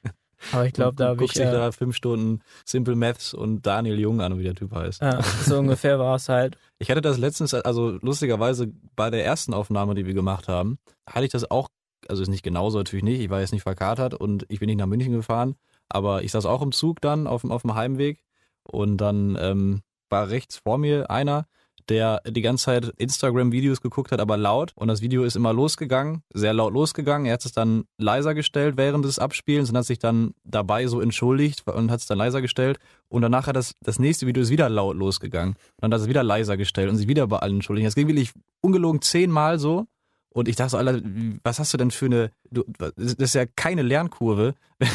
[0.53, 1.41] Aber ich glaube, da habe guckst ich.
[1.43, 5.01] dich Äh, da fünf Stunden Simple Maths und Daniel Jung an, wie der Typ heißt.
[5.01, 6.57] ja, so ungefähr war es halt.
[6.77, 11.25] Ich hatte das letztens, also lustigerweise bei der ersten Aufnahme, die wir gemacht haben, hatte
[11.25, 11.67] ich das auch,
[12.07, 14.77] also ist nicht genauso natürlich nicht, ich war jetzt nicht verkatert und ich bin nicht
[14.79, 15.55] nach München gefahren,
[15.89, 18.23] aber ich saß auch im Zug dann auf, dem- auf dem Heimweg
[18.63, 21.47] und dann ähm, war rechts vor mir einer,
[21.89, 24.71] der die ganze Zeit Instagram-Videos geguckt hat, aber laut.
[24.75, 27.25] Und das Video ist immer losgegangen, sehr laut losgegangen.
[27.25, 31.01] Er hat es dann leiser gestellt während des Abspielens und hat sich dann dabei so
[31.01, 32.79] entschuldigt und hat es dann leiser gestellt.
[33.07, 35.55] Und danach hat das, das nächste Video ist wieder laut losgegangen.
[35.55, 37.87] Und dann hat es wieder leiser gestellt und sich wieder bei allen entschuldigt.
[37.87, 39.87] Das ging wirklich ungelogen zehnmal so.
[40.31, 41.01] Und ich dachte so, Alter,
[41.43, 44.53] was hast du denn für eine, du, das ist ja keine Lernkurve.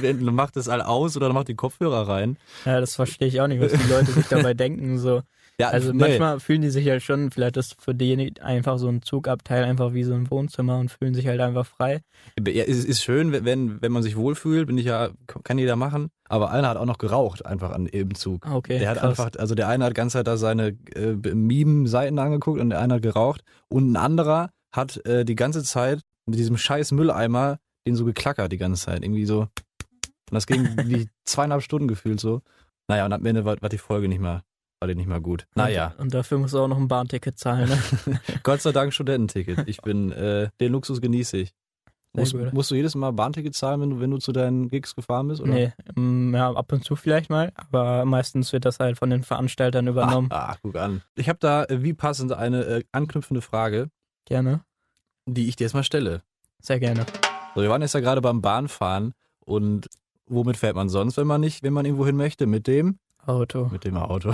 [0.00, 2.38] Du machst das all aus oder mach die Kopfhörer rein.
[2.64, 4.98] Ja, das verstehe ich auch nicht, was die Leute sich dabei denken.
[4.98, 5.22] So.
[5.60, 5.98] Ja, Also nee.
[5.98, 9.92] manchmal fühlen die sich halt schon, vielleicht ist für die einfach so ein Zugabteil einfach
[9.92, 12.02] wie so ein Wohnzimmer und fühlen sich halt einfach frei.
[12.46, 15.10] Ja, es ist schön, wenn, wenn man sich wohlfühlt, bin ich ja,
[15.42, 16.10] kann jeder machen.
[16.28, 18.46] Aber einer hat auch noch geraucht, einfach an im Zug.
[18.46, 19.18] Ah, Okay, Der hat krass.
[19.18, 22.94] einfach, also der eine hat ganze Zeit da seine äh, Meme-Seiten angeguckt und der eine
[22.94, 23.42] hat geraucht.
[23.68, 28.52] Und ein anderer hat äh, die ganze Zeit mit diesem scheiß Mülleimer den so geklackert
[28.52, 29.02] die ganze Zeit.
[29.02, 29.40] Irgendwie so.
[29.40, 32.42] Und das ging wie zweieinhalb Stunden gefühlt so.
[32.86, 34.42] Naja, und am Ende war, war die Folge nicht mehr,
[34.80, 35.46] war die nicht mehr gut.
[35.54, 37.68] Naja, Und, und dafür musst du auch noch ein Bahnticket zahlen.
[37.68, 38.20] Ne?
[38.42, 39.68] Gott sei Dank Studententicket.
[39.68, 41.54] Ich bin, äh, den Luxus genieße ich.
[42.14, 45.28] Sehr Musst, du jedes Mal Bahnticket zahlen, wenn du, wenn du zu deinen Gigs gefahren
[45.28, 45.42] bist?
[45.42, 45.52] Oder?
[45.52, 49.22] Nee, mm, ja, ab und zu vielleicht mal, aber meistens wird das halt von den
[49.22, 50.28] Veranstaltern übernommen.
[50.30, 51.02] Ah, ah, guck an.
[51.16, 53.90] Ich habe da äh, wie passend eine äh, anknüpfende Frage,
[54.24, 54.62] Gerne.
[55.26, 56.22] die ich dir jetzt mal stelle.
[56.60, 57.04] Sehr gerne.
[57.54, 59.12] So, wir waren jetzt ja gerade beim Bahnfahren
[59.44, 59.88] und
[60.26, 62.46] womit fährt man sonst, wenn man nicht, wenn man irgendwo hin möchte?
[62.46, 62.98] Mit dem?
[63.28, 63.68] Auto.
[63.70, 64.32] Mit dem Auto.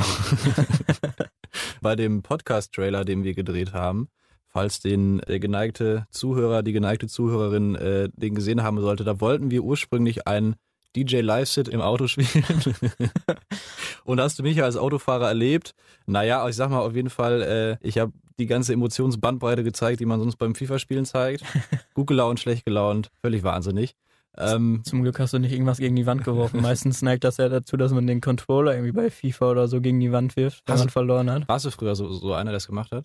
[1.80, 4.08] Bei dem Podcast-Trailer, den wir gedreht haben,
[4.46, 9.50] falls den der geneigte Zuhörer, die geneigte Zuhörerin äh, den gesehen haben sollte, da wollten
[9.50, 10.54] wir ursprünglich einen
[10.94, 12.44] DJ Live-Sit im Auto spielen.
[14.04, 15.74] Und hast du mich als Autofahrer erlebt?
[16.06, 17.42] Naja, ich sag mal auf jeden Fall,
[17.82, 21.44] äh, ich habe die ganze Emotionsbandbreite gezeigt, die man sonst beim FIFA-Spielen zeigt.
[21.94, 23.96] Gut gelaunt, schlecht gelaunt, völlig wahnsinnig.
[24.36, 26.60] Ähm, Zum Glück hast du nicht irgendwas gegen die Wand geworfen.
[26.60, 30.00] Meistens neigt das ja dazu, dass man den Controller irgendwie bei FIFA oder so gegen
[30.00, 31.48] die Wand wirft, wenn man verloren hat.
[31.48, 33.04] warst du früher so, so einer, der das gemacht hat?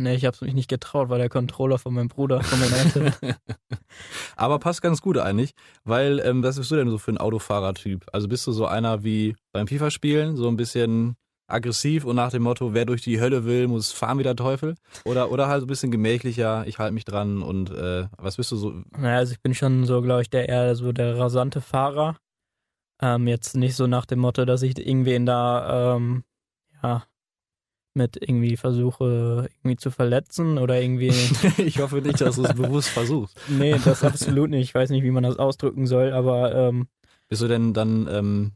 [0.00, 3.14] Nee, ich hab's mich nicht getraut, weil der Controller von meinem Bruder von meinen Eltern.
[4.36, 5.52] Aber passt ganz gut eigentlich,
[5.84, 8.06] weil ähm, was bist du denn so für ein Autofahrertyp?
[8.12, 11.16] Also bist du so einer wie beim FIFA-Spielen, so ein bisschen
[11.52, 14.74] aggressiv und nach dem Motto, wer durch die Hölle will, muss fahren wie der Teufel?
[15.04, 18.52] Oder, oder halt so ein bisschen gemächlicher, ich halte mich dran und äh, was bist
[18.52, 18.74] du so?
[18.96, 22.16] Naja, also ich bin schon so, glaube ich, der eher so der rasante Fahrer.
[23.02, 26.24] Ähm, jetzt nicht so nach dem Motto, dass ich irgendwen da, ähm,
[26.82, 27.04] ja,
[27.94, 31.08] mit irgendwie versuche, irgendwie zu verletzen oder irgendwie.
[31.58, 33.36] ich hoffe nicht, dass du es bewusst versuchst.
[33.48, 34.62] nee, das absolut nicht.
[34.62, 36.88] Ich weiß nicht, wie man das ausdrücken soll, aber ähm,
[37.28, 38.52] Bist du denn dann, ähm,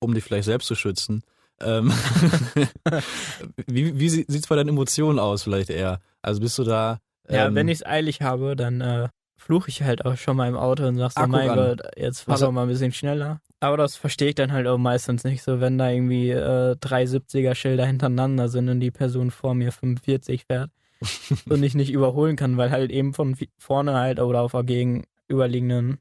[0.00, 1.22] um dich vielleicht selbst zu schützen,
[1.60, 1.92] ähm,
[3.66, 6.00] wie, wie sie- sieht's bei deinen Emotionen aus vielleicht eher?
[6.22, 6.98] Also bist du da...
[7.28, 10.48] ja, ähm, wenn ich es eilig habe, dann äh, fluche ich halt auch schon mal
[10.48, 11.56] im Auto und sag so, Ah, guck mein an.
[11.56, 13.40] Gott, jetzt fahr doch mal ein bisschen schneller.
[13.60, 17.04] Aber das verstehe ich dann halt auch meistens nicht so, wenn da irgendwie äh, drei
[17.04, 20.70] 70er Schilder hintereinander sind und die Person vor mir 45 fährt
[21.48, 25.98] und ich nicht überholen kann, weil halt eben von vorne halt oder auf der gegenüberliegenden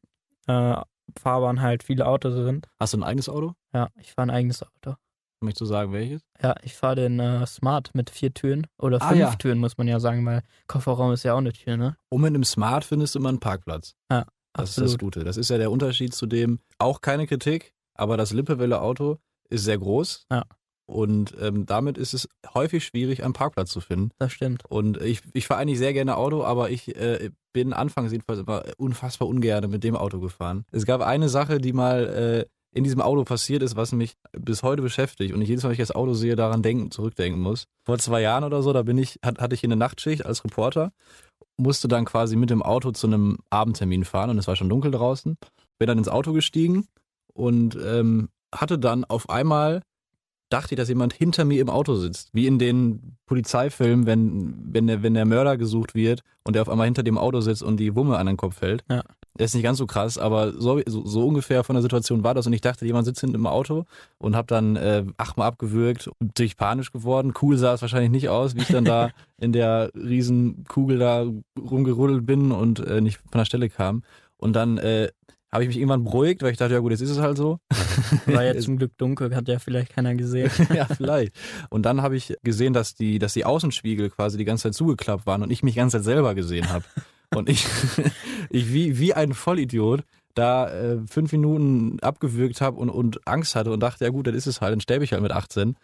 [0.48, 0.76] äh,
[1.20, 2.68] Fahrbahn halt viele Autos sind.
[2.80, 3.54] Hast du ein eigenes Auto?
[3.74, 4.96] Ja, ich fahre ein eigenes Auto.
[5.44, 6.22] Möchtest du sagen, welches?
[6.42, 9.36] Ja, ich fahre den äh, Smart mit vier Türen oder Ah, fünf ja.
[9.36, 11.98] Türen, muss man ja sagen, weil Kofferraum ist ja auch eine Tür, ne?
[12.10, 13.96] Und mit einem Smart findest du immer einen Parkplatz.
[14.10, 14.86] Das Absolut.
[14.88, 15.24] ist das Gute.
[15.24, 19.18] Das ist ja der Unterschied zu dem, auch keine Kritik, aber das Lippewelle-Auto
[19.50, 20.26] ist sehr groß.
[20.32, 20.44] Ja.
[20.86, 24.12] Und ähm, damit ist es häufig schwierig, einen Parkplatz zu finden.
[24.20, 24.66] Das stimmt.
[24.70, 28.64] Und ich, ich fahre eigentlich sehr gerne Auto, aber ich äh, bin anfangs jedenfalls immer
[28.78, 30.66] unfassbar ungern mit dem Auto gefahren.
[30.72, 34.64] Es gab eine Sache, die mal äh, in diesem Auto passiert ist, was mich bis
[34.64, 37.66] heute beschäftigt und ich jedes Mal, wenn ich das Auto sehe, daran denken, zurückdenken muss.
[37.86, 40.92] Vor zwei Jahren oder so, da bin ich, hat, hatte ich eine Nachtschicht als Reporter,
[41.58, 44.92] musste dann quasi mit dem Auto zu einem Abendtermin fahren und es war schon dunkel
[44.92, 45.38] draußen.
[45.78, 46.88] Bin dann ins Auto gestiegen
[47.34, 49.82] und ähm, hatte dann auf einmal
[50.50, 52.30] dachte ich, dass jemand hinter mir im Auto sitzt.
[52.32, 56.70] Wie in den Polizeifilmen, wenn, wenn, der, wenn der Mörder gesucht wird und der auf
[56.70, 58.84] einmal hinter dem Auto sitzt und die Wumme an den Kopf fällt.
[58.90, 59.04] Ja.
[59.38, 62.46] Ist nicht ganz so krass, aber so, so, so ungefähr von der Situation war das.
[62.46, 63.86] Und ich dachte, jemand sitzt hinten im Auto
[64.20, 67.34] und habe dann äh, achtmal abgewürgt, natürlich panisch geworden.
[67.42, 69.10] Cool sah es wahrscheinlich nicht aus, wie ich dann da
[69.42, 71.26] in der riesen Kugel da
[71.60, 74.04] rumgerudelt bin und äh, nicht von der Stelle kam.
[74.38, 75.10] Und dann äh,
[75.54, 77.60] habe ich mich irgendwann beruhigt, weil ich dachte, ja gut, jetzt ist es halt so.
[78.26, 80.52] War jetzt zum Glück dunkel, hat ja vielleicht keiner gesehen.
[80.74, 81.36] ja, vielleicht.
[81.70, 85.28] Und dann habe ich gesehen, dass die, dass die Außenspiegel quasi die ganze Zeit zugeklappt
[85.28, 86.86] waren und ich mich die ganze Zeit selber gesehen habe.
[87.36, 87.66] Und ich,
[88.54, 90.04] ich wie, wie ein Vollidiot
[90.36, 94.36] da äh, fünf Minuten abgewürgt habe und, und Angst hatte und dachte, ja gut, dann
[94.36, 95.76] ist es halt, dann sterbe ich halt mit 18.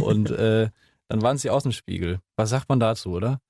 [0.00, 0.70] Und äh,
[1.08, 2.20] dann waren es die Außenspiegel.
[2.36, 3.40] Was sagt man dazu, oder?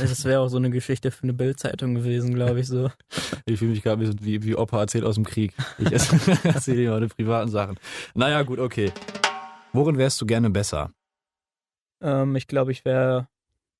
[0.00, 2.90] Das wäre auch so eine Geschichte für eine Bildzeitung gewesen, glaube ich so.
[3.46, 5.54] Ich fühle mich gerade ein bisschen wie, wie Opa erzählt aus dem Krieg.
[5.78, 5.90] Ich
[6.44, 7.78] erzähle dir meine privaten Sachen.
[8.14, 8.92] Naja, gut, okay.
[9.72, 10.92] Worin wärst du gerne besser?
[12.02, 13.26] Ähm, ich glaube, ich wäre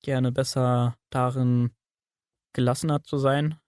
[0.01, 1.69] gerne besser darin,
[2.53, 3.59] gelassener zu sein,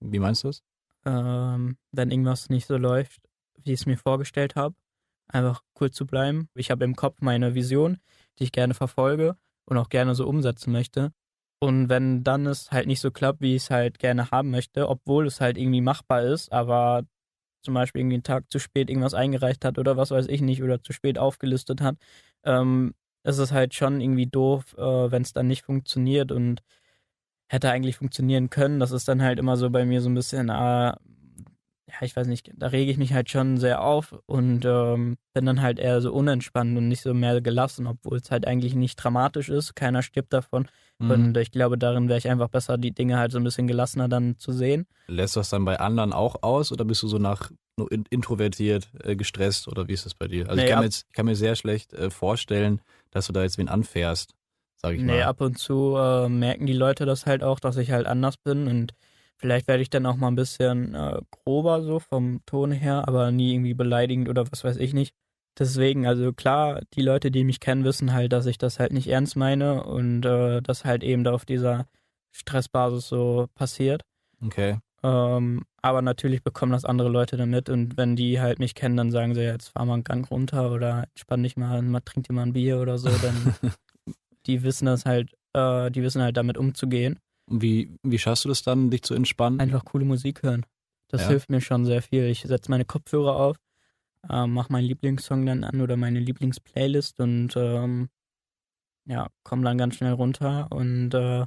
[0.00, 0.62] Wie meinst du das?
[1.04, 3.20] ähm, wenn irgendwas nicht so läuft,
[3.62, 4.74] wie ich es mir vorgestellt habe.
[5.28, 6.48] Einfach cool zu bleiben.
[6.54, 7.98] Ich habe im Kopf meine Vision,
[8.38, 11.12] die ich gerne verfolge und auch gerne so umsetzen möchte.
[11.60, 14.88] Und wenn dann es halt nicht so klappt, wie ich es halt gerne haben möchte,
[14.88, 17.04] obwohl es halt irgendwie machbar ist, aber
[17.62, 20.62] zum Beispiel irgendwie einen Tag zu spät irgendwas eingereicht hat oder was weiß ich nicht
[20.62, 21.96] oder zu spät aufgelistet hat,
[22.44, 26.62] ähm, ist es halt schon irgendwie doof, äh, wenn es dann nicht funktioniert und
[27.50, 28.78] hätte eigentlich funktionieren können.
[28.78, 30.96] Das ist dann halt immer so bei mir so ein bisschen, äh, ja,
[32.02, 35.60] ich weiß nicht, da rege ich mich halt schon sehr auf und ähm, bin dann
[35.60, 39.48] halt eher so unentspannt und nicht so mehr gelassen, obwohl es halt eigentlich nicht dramatisch
[39.48, 39.74] ist.
[39.74, 40.68] Keiner stirbt davon.
[41.00, 41.10] Mhm.
[41.10, 44.08] Und ich glaube, darin wäre ich einfach besser, die Dinge halt so ein bisschen gelassener
[44.08, 44.86] dann zu sehen.
[45.08, 47.50] Lässt das dann bei anderen auch aus oder bist du so nach
[48.10, 50.48] introvertiert, äh, gestresst oder wie ist das bei dir?
[50.48, 53.32] Also Nee, ich, kann mir jetzt, ich kann mir sehr schlecht äh, vorstellen, dass du
[53.32, 54.34] da jetzt wen anfährst,
[54.80, 55.22] sag ich Nee, mal.
[55.24, 58.66] ab und zu äh, merken die Leute das halt auch, dass ich halt anders bin
[58.68, 58.94] und
[59.36, 63.30] vielleicht werde ich dann auch mal ein bisschen äh, grober so vom Ton her, aber
[63.30, 65.14] nie irgendwie beleidigend oder was weiß ich nicht.
[65.58, 69.08] Deswegen, also klar, die Leute, die mich kennen, wissen halt, dass ich das halt nicht
[69.08, 71.86] ernst meine und äh, das halt eben da auf dieser
[72.32, 74.02] Stressbasis so passiert.
[74.42, 74.78] Okay.
[75.02, 79.10] Ähm, aber natürlich bekommen das andere Leute damit und wenn die halt mich kennen, dann
[79.10, 82.26] sagen sie, ja, jetzt fahr mal einen Gang runter oder entspann dich mal, mal trink
[82.26, 83.54] dir mal ein Bier oder so, dann
[84.46, 87.18] die wissen das halt, äh, die wissen halt damit umzugehen.
[87.50, 89.60] Und wie, wie schaffst du das dann, dich zu entspannen?
[89.60, 90.64] Einfach coole Musik hören.
[91.08, 91.28] Das Ja.
[91.28, 92.24] hilft mir schon sehr viel.
[92.24, 93.56] Ich setze meine Kopfhörer auf,
[94.28, 98.08] äh, mache meinen Lieblingssong dann an oder meine Lieblingsplaylist und ähm,
[99.06, 101.46] ja, komme dann ganz schnell runter und äh,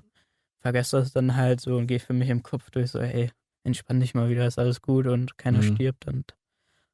[0.59, 3.31] vergesse das dann halt so und gehe für mich im Kopf durch so, hey,
[3.63, 5.75] entspann dich mal wieder, ist alles gut und keiner Mhm.
[5.75, 6.35] stirbt und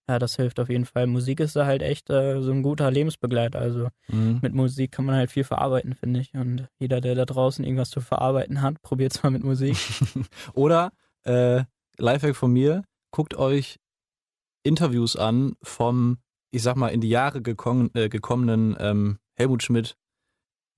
[0.09, 1.05] ja, das hilft auf jeden Fall.
[1.07, 3.59] Musik ist da halt echt äh, so ein guter Lebensbegleiter.
[3.59, 4.39] Also Mhm.
[4.41, 6.33] mit Musik kann man halt viel verarbeiten, finde ich.
[6.33, 9.77] Und jeder, der da draußen irgendwas zu verarbeiten hat, probiert's mal mit Musik.
[10.53, 10.91] Oder,
[11.23, 11.63] äh,
[11.97, 13.77] Lifehack von mir, guckt euch
[14.63, 16.17] Interviews an vom,
[16.51, 19.95] ich sag mal, in die Jahre gekommen, äh, gekommenen ähm, Helmut Schmidt.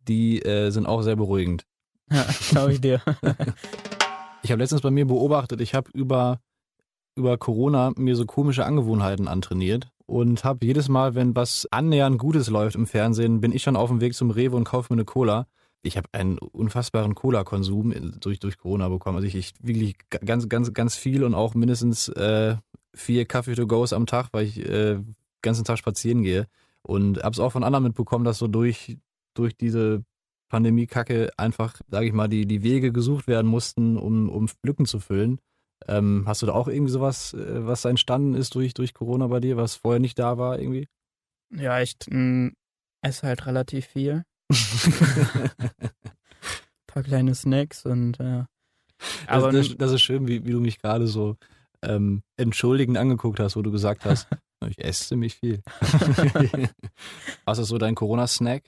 [0.08, 1.66] Die äh, sind auch sehr beruhigend.
[2.12, 3.02] ja, glaube ich dir.
[4.44, 6.42] Ich habe letztens bei mir beobachtet, ich habe über,
[7.16, 12.50] über Corona mir so komische Angewohnheiten antrainiert und habe jedes Mal, wenn was annähernd Gutes
[12.50, 15.06] läuft im Fernsehen, bin ich schon auf dem Weg zum Rewe und kaufe mir eine
[15.06, 15.48] Cola.
[15.84, 19.16] Ich habe einen unfassbaren Cola-Konsum durch, durch Corona bekommen.
[19.18, 22.56] Also ich, ich wirklich ga- ganz, ganz, ganz viel und auch mindestens äh,
[22.94, 26.48] vier Kaffee-to-goes am Tag, weil ich äh, den ganzen Tag spazieren gehe.
[26.84, 28.98] Und habe es auch von anderen mitbekommen, dass so durch,
[29.34, 30.04] durch diese
[30.50, 35.00] Pandemie-Kacke einfach, sage ich mal, die, die Wege gesucht werden mussten, um, um Lücken zu
[35.00, 35.40] füllen.
[35.88, 39.40] Ähm, hast du da auch irgendwie sowas, äh, was entstanden ist durch, durch Corona bei
[39.40, 40.88] dir, was vorher nicht da war irgendwie?
[41.54, 42.50] ja, ich mm,
[43.02, 44.24] esse halt relativ viel.
[46.88, 48.44] paar kleine Snacks und äh,
[49.28, 51.38] Also aber das, das ist schön, wie, wie du mich gerade so
[51.82, 54.28] ähm, entschuldigend angeguckt hast, wo du gesagt hast,
[54.68, 55.62] ich esse ziemlich viel.
[57.46, 58.64] Was ist so dein Corona-Snack?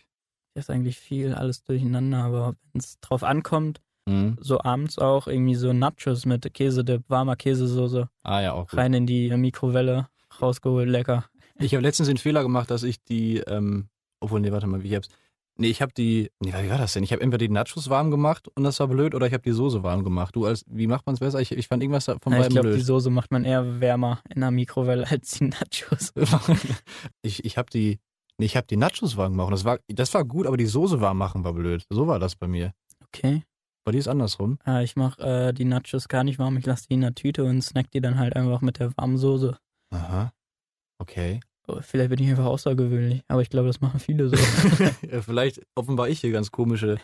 [0.55, 4.37] ich esse eigentlich viel, alles durcheinander, aber wenn es drauf ankommt, Mhm.
[4.41, 8.77] so abends auch irgendwie so Nachos mit Käse, der warmer Käsesoße, Ah ja, auch gut.
[8.77, 10.07] rein in die Mikrowelle,
[10.41, 11.25] rausgeholt, lecker.
[11.59, 13.87] Ich habe letztens den Fehler gemacht, dass ich die, ähm,
[14.19, 15.07] obwohl, nee, warte mal, wie ich hab's.
[15.55, 17.03] Nee, ich habe die, nee, wie war das denn?
[17.03, 19.51] Ich habe entweder die Nachos warm gemacht und das war blöd oder ich habe die
[19.51, 20.35] Soße warm gemacht.
[20.35, 21.39] Du als, wie macht man es besser?
[21.41, 22.81] Ich, ich fand irgendwas von Ja, ich beiden glaube, die.
[22.81, 26.11] Soße macht man eher wärmer in der Mikrowelle als die Nachos.
[27.21, 27.99] ich ich habe die,
[28.39, 29.53] nee, ich habe die Nachos warm gemacht.
[29.53, 31.85] Das war, das war gut, aber die Soße warm machen war blöd.
[31.89, 32.73] So war das bei mir.
[33.05, 33.43] Okay.
[33.85, 34.59] Bei dir ist andersrum.
[34.65, 36.57] Ja, ich mache äh, die Nachos gar nicht warm.
[36.57, 39.17] Ich lasse die in der Tüte und snack die dann halt einfach mit der warmen
[39.17, 39.57] Soße.
[39.91, 40.31] Aha.
[40.99, 41.39] Okay.
[41.67, 44.35] Oh, Vielleicht bin ich einfach außergewöhnlich, aber ich glaube, das machen viele so.
[45.09, 46.97] Ja, Vielleicht offenbar ich hier ganz komische,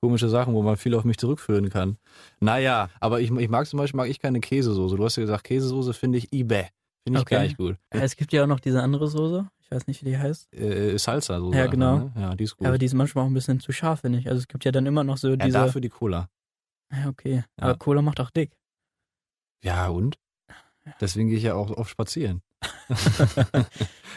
[0.00, 1.98] komische Sachen, wo man viel auf mich zurückführen kann.
[2.40, 4.96] Naja, aber ich, ich mag zum Beispiel mag ich keine Käsesoße.
[4.96, 6.66] Du hast ja gesagt, Käsesoße finde ich ibe.
[7.04, 7.34] Finde ich Okay.
[7.34, 7.76] gar nicht gut.
[7.90, 9.48] Es gibt ja auch noch diese andere Soße.
[9.66, 10.54] Ich weiß nicht, wie die heißt.
[10.54, 11.52] Äh, Salsa so.
[11.52, 11.98] Ja, genau.
[11.98, 12.12] Ne?
[12.16, 12.68] Ja, die ist gut.
[12.68, 14.28] Aber die ist manchmal auch ein bisschen zu scharf, finde ich.
[14.28, 15.58] Also es gibt ja dann immer noch so ja, diese.
[15.58, 16.28] dafür die Cola.
[16.92, 17.42] Ja, okay.
[17.58, 17.64] Ja.
[17.64, 18.52] Aber Cola macht auch dick.
[19.64, 20.18] Ja, und?
[21.00, 22.42] Deswegen gehe ich ja auch oft spazieren.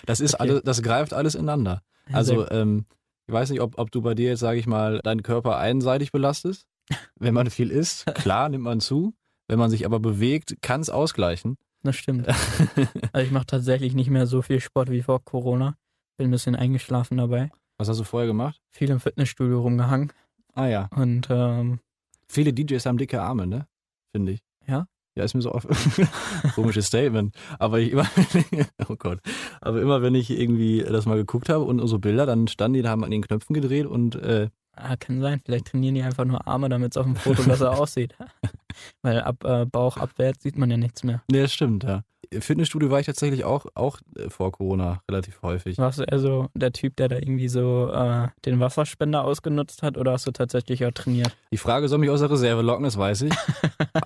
[0.06, 0.44] das ist Okay.
[0.44, 1.82] alles, das greift alles ineinander.
[2.12, 2.86] Also, ähm,
[3.26, 6.12] ich weiß nicht, ob, ob du bei dir jetzt, sage ich mal, deinen Körper einseitig
[6.12, 6.68] belastest.
[7.16, 9.16] Wenn man viel isst, klar, nimmt man zu.
[9.48, 11.58] Wenn man sich aber bewegt, kann es ausgleichen.
[11.84, 12.28] Das stimmt.
[13.12, 15.76] Also ich mache tatsächlich nicht mehr so viel Sport wie vor Corona.
[16.18, 17.50] Bin ein bisschen eingeschlafen dabei.
[17.78, 18.60] Was hast du vorher gemacht?
[18.72, 20.12] Viel im Fitnessstudio rumgehangen.
[20.54, 20.90] Ah ja.
[20.96, 21.80] Und ähm,
[22.28, 23.68] Viele DJs haben dicke Arme, ne?
[24.12, 24.40] Finde ich.
[24.68, 24.86] Ja?
[25.16, 25.68] Ja, ist mir so oft.
[26.56, 27.36] Komisches Statement.
[27.58, 28.06] Aber ich immer,
[28.90, 29.20] oh Gott.
[29.62, 32.82] Aber immer wenn ich irgendwie das mal geguckt habe und so Bilder, dann standen die,
[32.82, 34.50] da haben an den Knöpfen gedreht und äh,
[34.80, 37.72] ah, kann sein, vielleicht trainieren die einfach nur Arme, damit es auf dem Foto besser
[37.80, 38.16] aussieht.
[39.02, 41.22] Weil ab äh, Bauch abwärts sieht man ja nichts mehr.
[41.28, 42.04] Das stimmt, ja.
[42.32, 45.78] Fitnessstudio war ich tatsächlich auch, auch äh, vor Corona relativ häufig.
[45.78, 49.98] Warst du eher so der Typ, der da irgendwie so äh, den Wasserspender ausgenutzt hat
[49.98, 51.36] oder hast du tatsächlich auch trainiert?
[51.52, 53.34] Die Frage soll mich aus der Reserve locken, das weiß ich.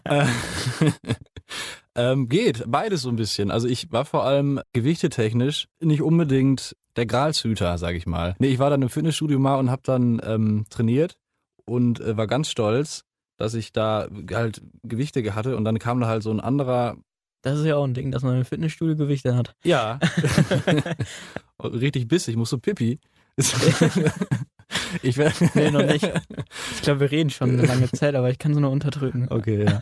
[0.05, 0.25] Äh,
[1.95, 3.51] ähm, geht, beides so ein bisschen.
[3.51, 8.35] Also ich war vor allem gewichteteknisch nicht unbedingt der Gralshüter, sag ich mal.
[8.39, 11.17] Nee, ich war dann im Fitnessstudio mal und habe dann ähm, trainiert
[11.65, 13.03] und äh, war ganz stolz,
[13.37, 16.97] dass ich da halt Gewichte hatte und dann kam da halt so ein anderer,
[17.41, 19.55] Das ist ja auch ein Ding, dass man im Fitnessstudio Gewichte hat.
[19.63, 19.99] ja,
[21.63, 22.99] richtig bissig, muss so pipi.
[25.01, 26.09] ich wär, Nee, noch nicht.
[26.75, 29.27] Ich glaube, wir reden schon eine lange Zeit, aber ich kann sie nur unterdrücken.
[29.29, 29.81] Okay, ja.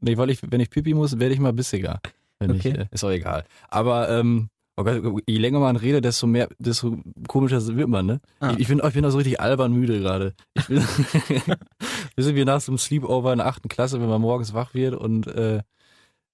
[0.00, 2.00] Nee, weil ich, wenn ich pipi muss, werde ich mal bissiger.
[2.38, 2.68] Wenn Okay.
[2.70, 3.44] ich, äh, ist auch egal.
[3.68, 4.48] Aber ähm,
[4.86, 8.20] oh Gott, je länger man redet, desto mehr, desto komischer wird man, ne?
[8.40, 8.52] Ah.
[8.52, 10.34] Ich, ich, bin, ich bin auch so richtig albern müde gerade.
[10.68, 10.78] Bin,
[12.14, 14.74] wir sind wie nach so einem Sleepover in der achten Klasse, wenn man morgens wach
[14.74, 15.62] wird und äh,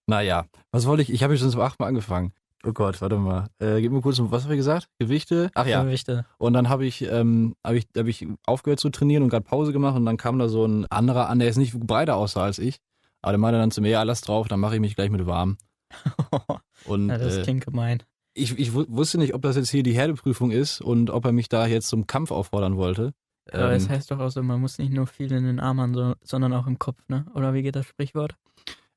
[0.07, 1.13] naja, was wollte ich?
[1.13, 2.33] Ich habe schon zum achten Mal angefangen.
[2.65, 3.47] Oh Gott, warte mal.
[3.61, 4.89] Äh, gib mir kurz, was habe ich gesagt?
[4.99, 5.51] Gewichte?
[5.55, 5.83] Ach ja.
[5.83, 6.27] Gewichte.
[6.39, 9.73] Und dann habe ich, ähm, hab ich, hab ich aufgehört zu trainieren und gerade Pause
[9.73, 12.59] gemacht und dann kam da so ein anderer an, der ist nicht breiter aussah als
[12.59, 12.79] ich.
[13.23, 15.27] Aber der meinte dann zu mir, ja, lass drauf, dann mache ich mich gleich mit
[15.27, 15.57] warm.
[16.85, 18.03] Und ja, das äh, klingt gemein.
[18.39, 21.33] Ich, ich wu- wusste nicht, ob das jetzt hier die Herdeprüfung ist und ob er
[21.33, 23.13] mich da jetzt zum Kampf auffordern wollte.
[23.51, 25.81] Aber es Ähm, heißt doch auch so, man muss nicht nur viel in den Arm
[25.81, 27.27] haben, so, sondern auch im Kopf, ne?
[27.35, 28.37] Oder wie geht das Sprichwort?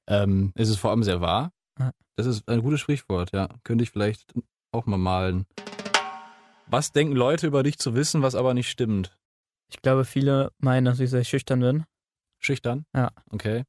[0.08, 1.52] ähm, es ist vor allem sehr wahr.
[1.80, 1.92] Ah.
[2.18, 3.48] Das ist ein gutes Sprichwort, ja.
[3.64, 4.34] Könnte ich vielleicht
[4.74, 5.46] auch mal malen.
[6.68, 9.18] Was denken Leute über dich zu wissen, was aber nicht stimmt?
[9.70, 11.86] Ich glaube, viele meinen, dass ich sehr schüchtern bin.
[12.40, 12.86] Schüchtern?
[12.96, 13.12] Ja.
[13.30, 13.64] Okay.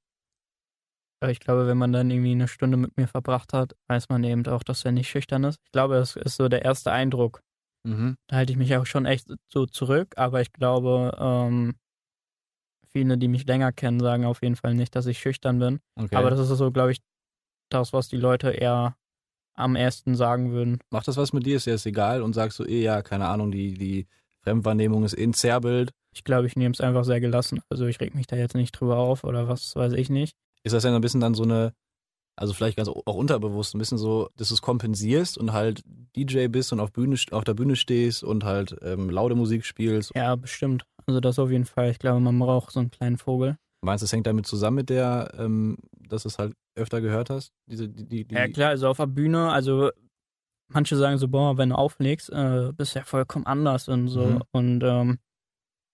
[1.23, 4.25] Aber ich glaube, wenn man dann irgendwie eine Stunde mit mir verbracht hat, weiß man
[4.25, 5.61] eben auch, dass er nicht schüchtern ist.
[5.65, 7.43] Ich glaube, das ist so der erste Eindruck.
[7.85, 8.17] Mhm.
[8.27, 11.75] Da halte ich mich auch schon echt so zurück, aber ich glaube, ähm,
[12.89, 15.79] viele, die mich länger kennen, sagen auf jeden Fall nicht, dass ich schüchtern bin.
[15.95, 16.17] okay.
[16.17, 17.01] Aber das ist so, glaube ich,
[17.69, 18.97] das, was die Leute eher
[19.55, 20.81] am ersten sagen würden.
[20.91, 21.59] Macht das was mit dir?
[21.59, 22.23] Ist dir das egal?
[22.23, 24.09] Und sagst du, eh, ja, keine Ahnung, die, die
[24.41, 25.93] Fremdwahrnehmung ist eh ein Zerrbild.
[26.13, 27.61] Ich glaube, ich nehme es einfach sehr gelassen.
[27.69, 30.37] Also ich reg mich da jetzt nicht drüber auf oder was weiß ich nicht.
[30.65, 31.73] Ist das ja ein bisschen dann so eine,
[32.37, 35.83] also vielleicht ganz auch unterbewusst, ein bisschen so, dass du es kompensierst und halt
[36.17, 40.13] DJ bist und auf, Bühne, auf der Bühne stehst und halt ähm, laute Musik spielst.
[40.15, 40.85] Ja, bestimmt.
[41.07, 41.91] Also das auf jeden Fall.
[41.91, 43.57] Ich glaube, man braucht so einen kleinen Vogel.
[43.85, 45.77] Meinst du, das hängt damit zusammen mit der, ähm,
[46.09, 47.53] dass du es halt öfter gehört hast?
[47.67, 49.91] Diese, die, die, die, Ja klar, also auf der Bühne, also
[50.69, 54.25] manche sagen so, boah, wenn du auflegst, äh, bist du ja vollkommen anders und so.
[54.25, 54.43] Mhm.
[54.53, 55.19] Und ähm,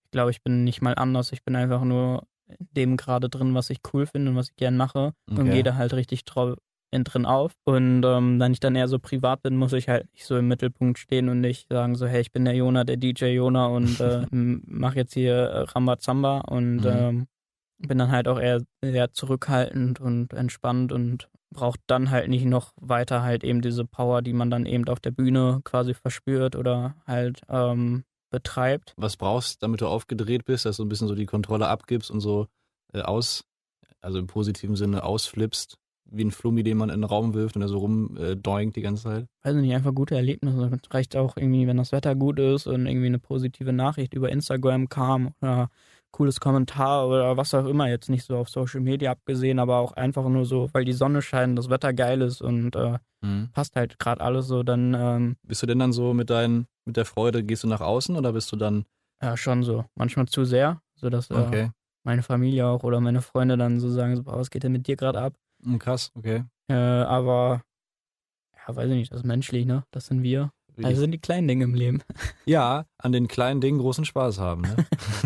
[0.04, 1.32] ich glaube, ich bin nicht mal anders.
[1.32, 2.26] Ich bin einfach nur
[2.58, 5.52] dem gerade drin, was ich cool finde und was ich gern mache und Okay.
[5.52, 7.52] gehe da halt richtig drin auf.
[7.64, 10.48] Und ähm, wenn ich dann eher so privat bin, muss ich halt nicht so im
[10.48, 14.00] Mittelpunkt stehen und nicht sagen so, hey, ich bin der Jona, der DJ Jona und
[14.00, 16.86] äh, m- mach jetzt hier äh, Rambazamba und Mhm.
[16.86, 17.26] ähm,
[17.78, 22.72] bin dann halt auch eher sehr zurückhaltend und entspannt und braucht dann halt nicht noch
[22.76, 26.96] weiter halt eben diese Power, die man dann eben auf der Bühne quasi verspürt oder
[27.06, 28.94] halt ähm, betreibt.
[28.96, 32.20] was brauchst, damit du aufgedreht bist, dass du ein bisschen so die Kontrolle abgibst und
[32.20, 32.46] so
[32.92, 33.44] äh, aus,
[34.00, 35.78] also im positiven Sinne ausflippst,
[36.10, 38.82] wie ein Flummi, den man in den Raum wirft und er so rumdoinkt äh, die
[38.82, 39.26] ganze Zeit.
[39.42, 40.70] weiß nicht, einfach gute Erlebnisse.
[40.82, 44.30] Es reicht auch irgendwie, wenn das Wetter gut ist und irgendwie eine positive Nachricht über
[44.30, 45.70] Instagram kam oder
[46.10, 49.92] cooles Kommentar oder was auch immer, jetzt nicht so auf Social Media abgesehen, aber auch
[49.92, 52.98] einfach nur so, weil die Sonne scheint, das Wetter geil ist und äh,
[53.52, 56.96] passt halt gerade alles so, dann ähm, Bist du denn dann so mit deinen, mit
[56.96, 58.84] der Freude, gehst du nach außen oder bist du dann,
[59.22, 59.84] ja schon so.
[59.94, 61.70] Manchmal zu sehr, sodass äh, okay,
[62.04, 64.96] meine Familie auch oder meine Freunde dann so sagen, so, was geht denn mit dir
[64.96, 65.34] gerade ab?
[65.62, 66.44] Hm, krass, okay.
[66.68, 67.62] Äh, aber
[68.56, 69.84] ja, weiß ich nicht, das ist menschlich, ne?
[69.90, 70.52] Das sind wir.
[70.84, 72.02] Also sind die kleinen Dinge im Leben.
[72.44, 74.62] ja, an den kleinen Dingen großen Spaß haben.
[74.62, 74.76] Ne?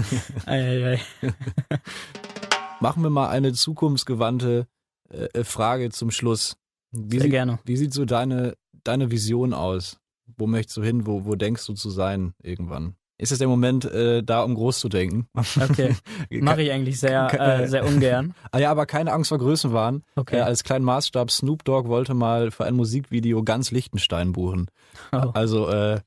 [0.47, 1.01] Eieiei.
[2.81, 4.67] Machen wir mal eine zukunftsgewandte
[5.11, 6.57] äh, Frage zum Schluss.
[6.91, 7.59] Wie, Sehr sieht, gerne.
[7.65, 9.99] wie sieht so deine, deine Vision aus?
[10.37, 11.07] Wo möchtest du hin?
[11.07, 12.97] Wo, wo denkst du zu sein irgendwann?
[13.23, 15.29] Ist es der Moment, äh, da um groß zu denken?
[15.33, 15.95] Okay.
[16.41, 18.35] Mache ich eigentlich sehr, äh, sehr ungern.
[18.51, 20.03] Ah ja, aber keine Angst vor Größenwahn.
[20.17, 20.39] Okay.
[20.39, 24.67] Äh, als kleinen Maßstab, Snoop Dogg wollte mal für ein Musikvideo ganz Liechtenstein buchen.
[25.13, 25.31] Oh.
[25.35, 26.01] Also, äh,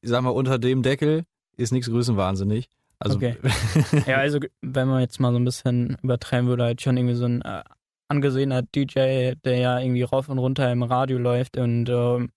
[0.00, 1.24] ich sag mal, unter dem Deckel
[1.56, 2.68] ist nichts größenwahnsinnig.
[3.00, 3.36] Also, Okay.
[4.06, 7.24] Ja, also wenn man jetzt mal so ein bisschen übertreiben würde, halt schon irgendwie so
[7.24, 7.64] ein äh,
[8.06, 12.30] angesehener DJ, der ja irgendwie rauf und runter im Radio läuft und ähm,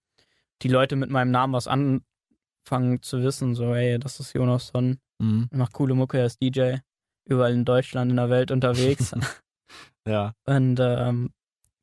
[0.63, 1.67] die Leute mit meinem Namen was
[2.67, 5.47] anfangen zu wissen, so, ey, das ist Jonas Son, Mhm.
[5.51, 6.75] macht coole Mucke, er ist DJ,
[7.25, 9.15] überall in Deutschland, in der Welt unterwegs
[10.07, 10.33] ja.
[10.45, 11.29] und ähm,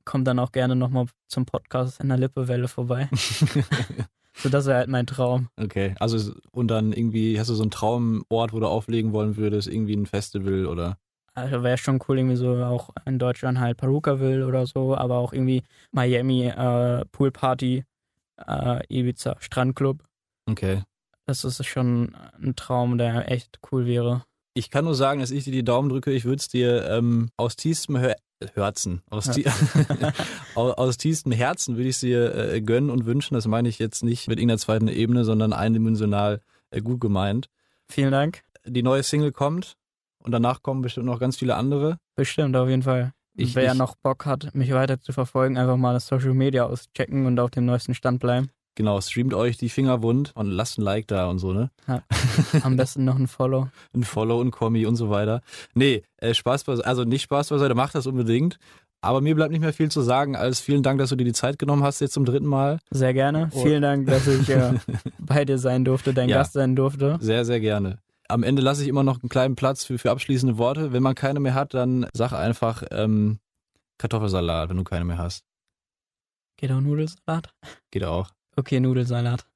[0.05, 3.09] kommt dann auch gerne nochmal zum Podcast in der Lippewelle vorbei.
[4.37, 5.49] so, das wäre halt mein Traum.
[5.57, 5.95] okay.
[5.99, 9.67] Also, und dann irgendwie, hast du so einen Traumort, wo du auflegen wollen würdest?
[9.67, 10.99] Irgendwie ein Festival oder?
[11.35, 15.33] Also wäre schon cool, irgendwie so auch in Deutschland halt Perukaville oder so, aber auch
[15.33, 17.85] irgendwie Miami, äh, Poolparty,
[18.47, 20.05] äh, Ibiza, Strandclub.
[20.47, 20.83] Okay.
[21.27, 24.25] Das ist schon ein Traum, der echt cool wäre.
[24.55, 26.13] Ich kann nur sagen, dass ich dir die Daumen drücke.
[26.13, 28.15] Ich würde es dir ähm, aus tiefstem Hör
[28.55, 29.39] Herzen, aus, aus,
[30.55, 33.35] aus tiefstem Herzen würde ich es dir äh, gönnen und wünschen.
[33.35, 36.41] Das meine ich jetzt nicht mit irgendeiner zweiten Ebene, sondern eindimensional
[36.71, 37.49] äh, gut gemeint.
[37.89, 38.43] Vielen Dank.
[38.67, 39.77] Die neue Single kommt
[40.19, 41.99] und danach kommen bestimmt noch ganz viele andere.
[42.17, 43.13] Bestimmt, auf jeden Fall.
[43.35, 46.65] Ich- Wer ich- noch Bock hat, mich weiter zu verfolgen, einfach mal das Social Media
[46.67, 48.51] auschecken und auf dem neuesten Stand bleiben.
[48.77, 51.71] Genau, streamt euch die Finger wund und lasst ein Like da und so, ne?
[52.63, 53.69] Am besten noch ein Follow.
[53.95, 55.43] Ein Follow, ein Kommi und so weiter.
[55.75, 58.59] Nee, äh, Spaß beiseite, also nicht Spaß beiseite, macht das unbedingt.
[59.01, 61.35] Aber mir bleibt nicht mehr viel zu sagen, als vielen Dank, dass du dir die
[61.35, 62.79] Zeit genommen hast jetzt zum dritten Mal.
[62.91, 63.51] Sehr gerne.
[63.53, 63.63] Oh.
[63.63, 64.73] Vielen Dank, dass ich äh,
[65.19, 66.39] bei dir sein durfte, dein Ja.
[66.39, 67.19] Gast sein durfte.
[67.21, 67.99] Sehr, sehr gerne.
[68.29, 70.95] Am Ende lasse ich immer noch einen kleinen Platz für, für abschließende Worte.
[70.95, 73.39] Wenn man keine mehr hat, dann sag einfach ähm,
[73.99, 75.45] Kartoffelsalat, wenn du keine mehr hast.
[76.57, 77.51] Geht auch Nudelsalat?
[77.91, 78.31] Geht auch.
[78.57, 79.54] Okay, Nudelsalat.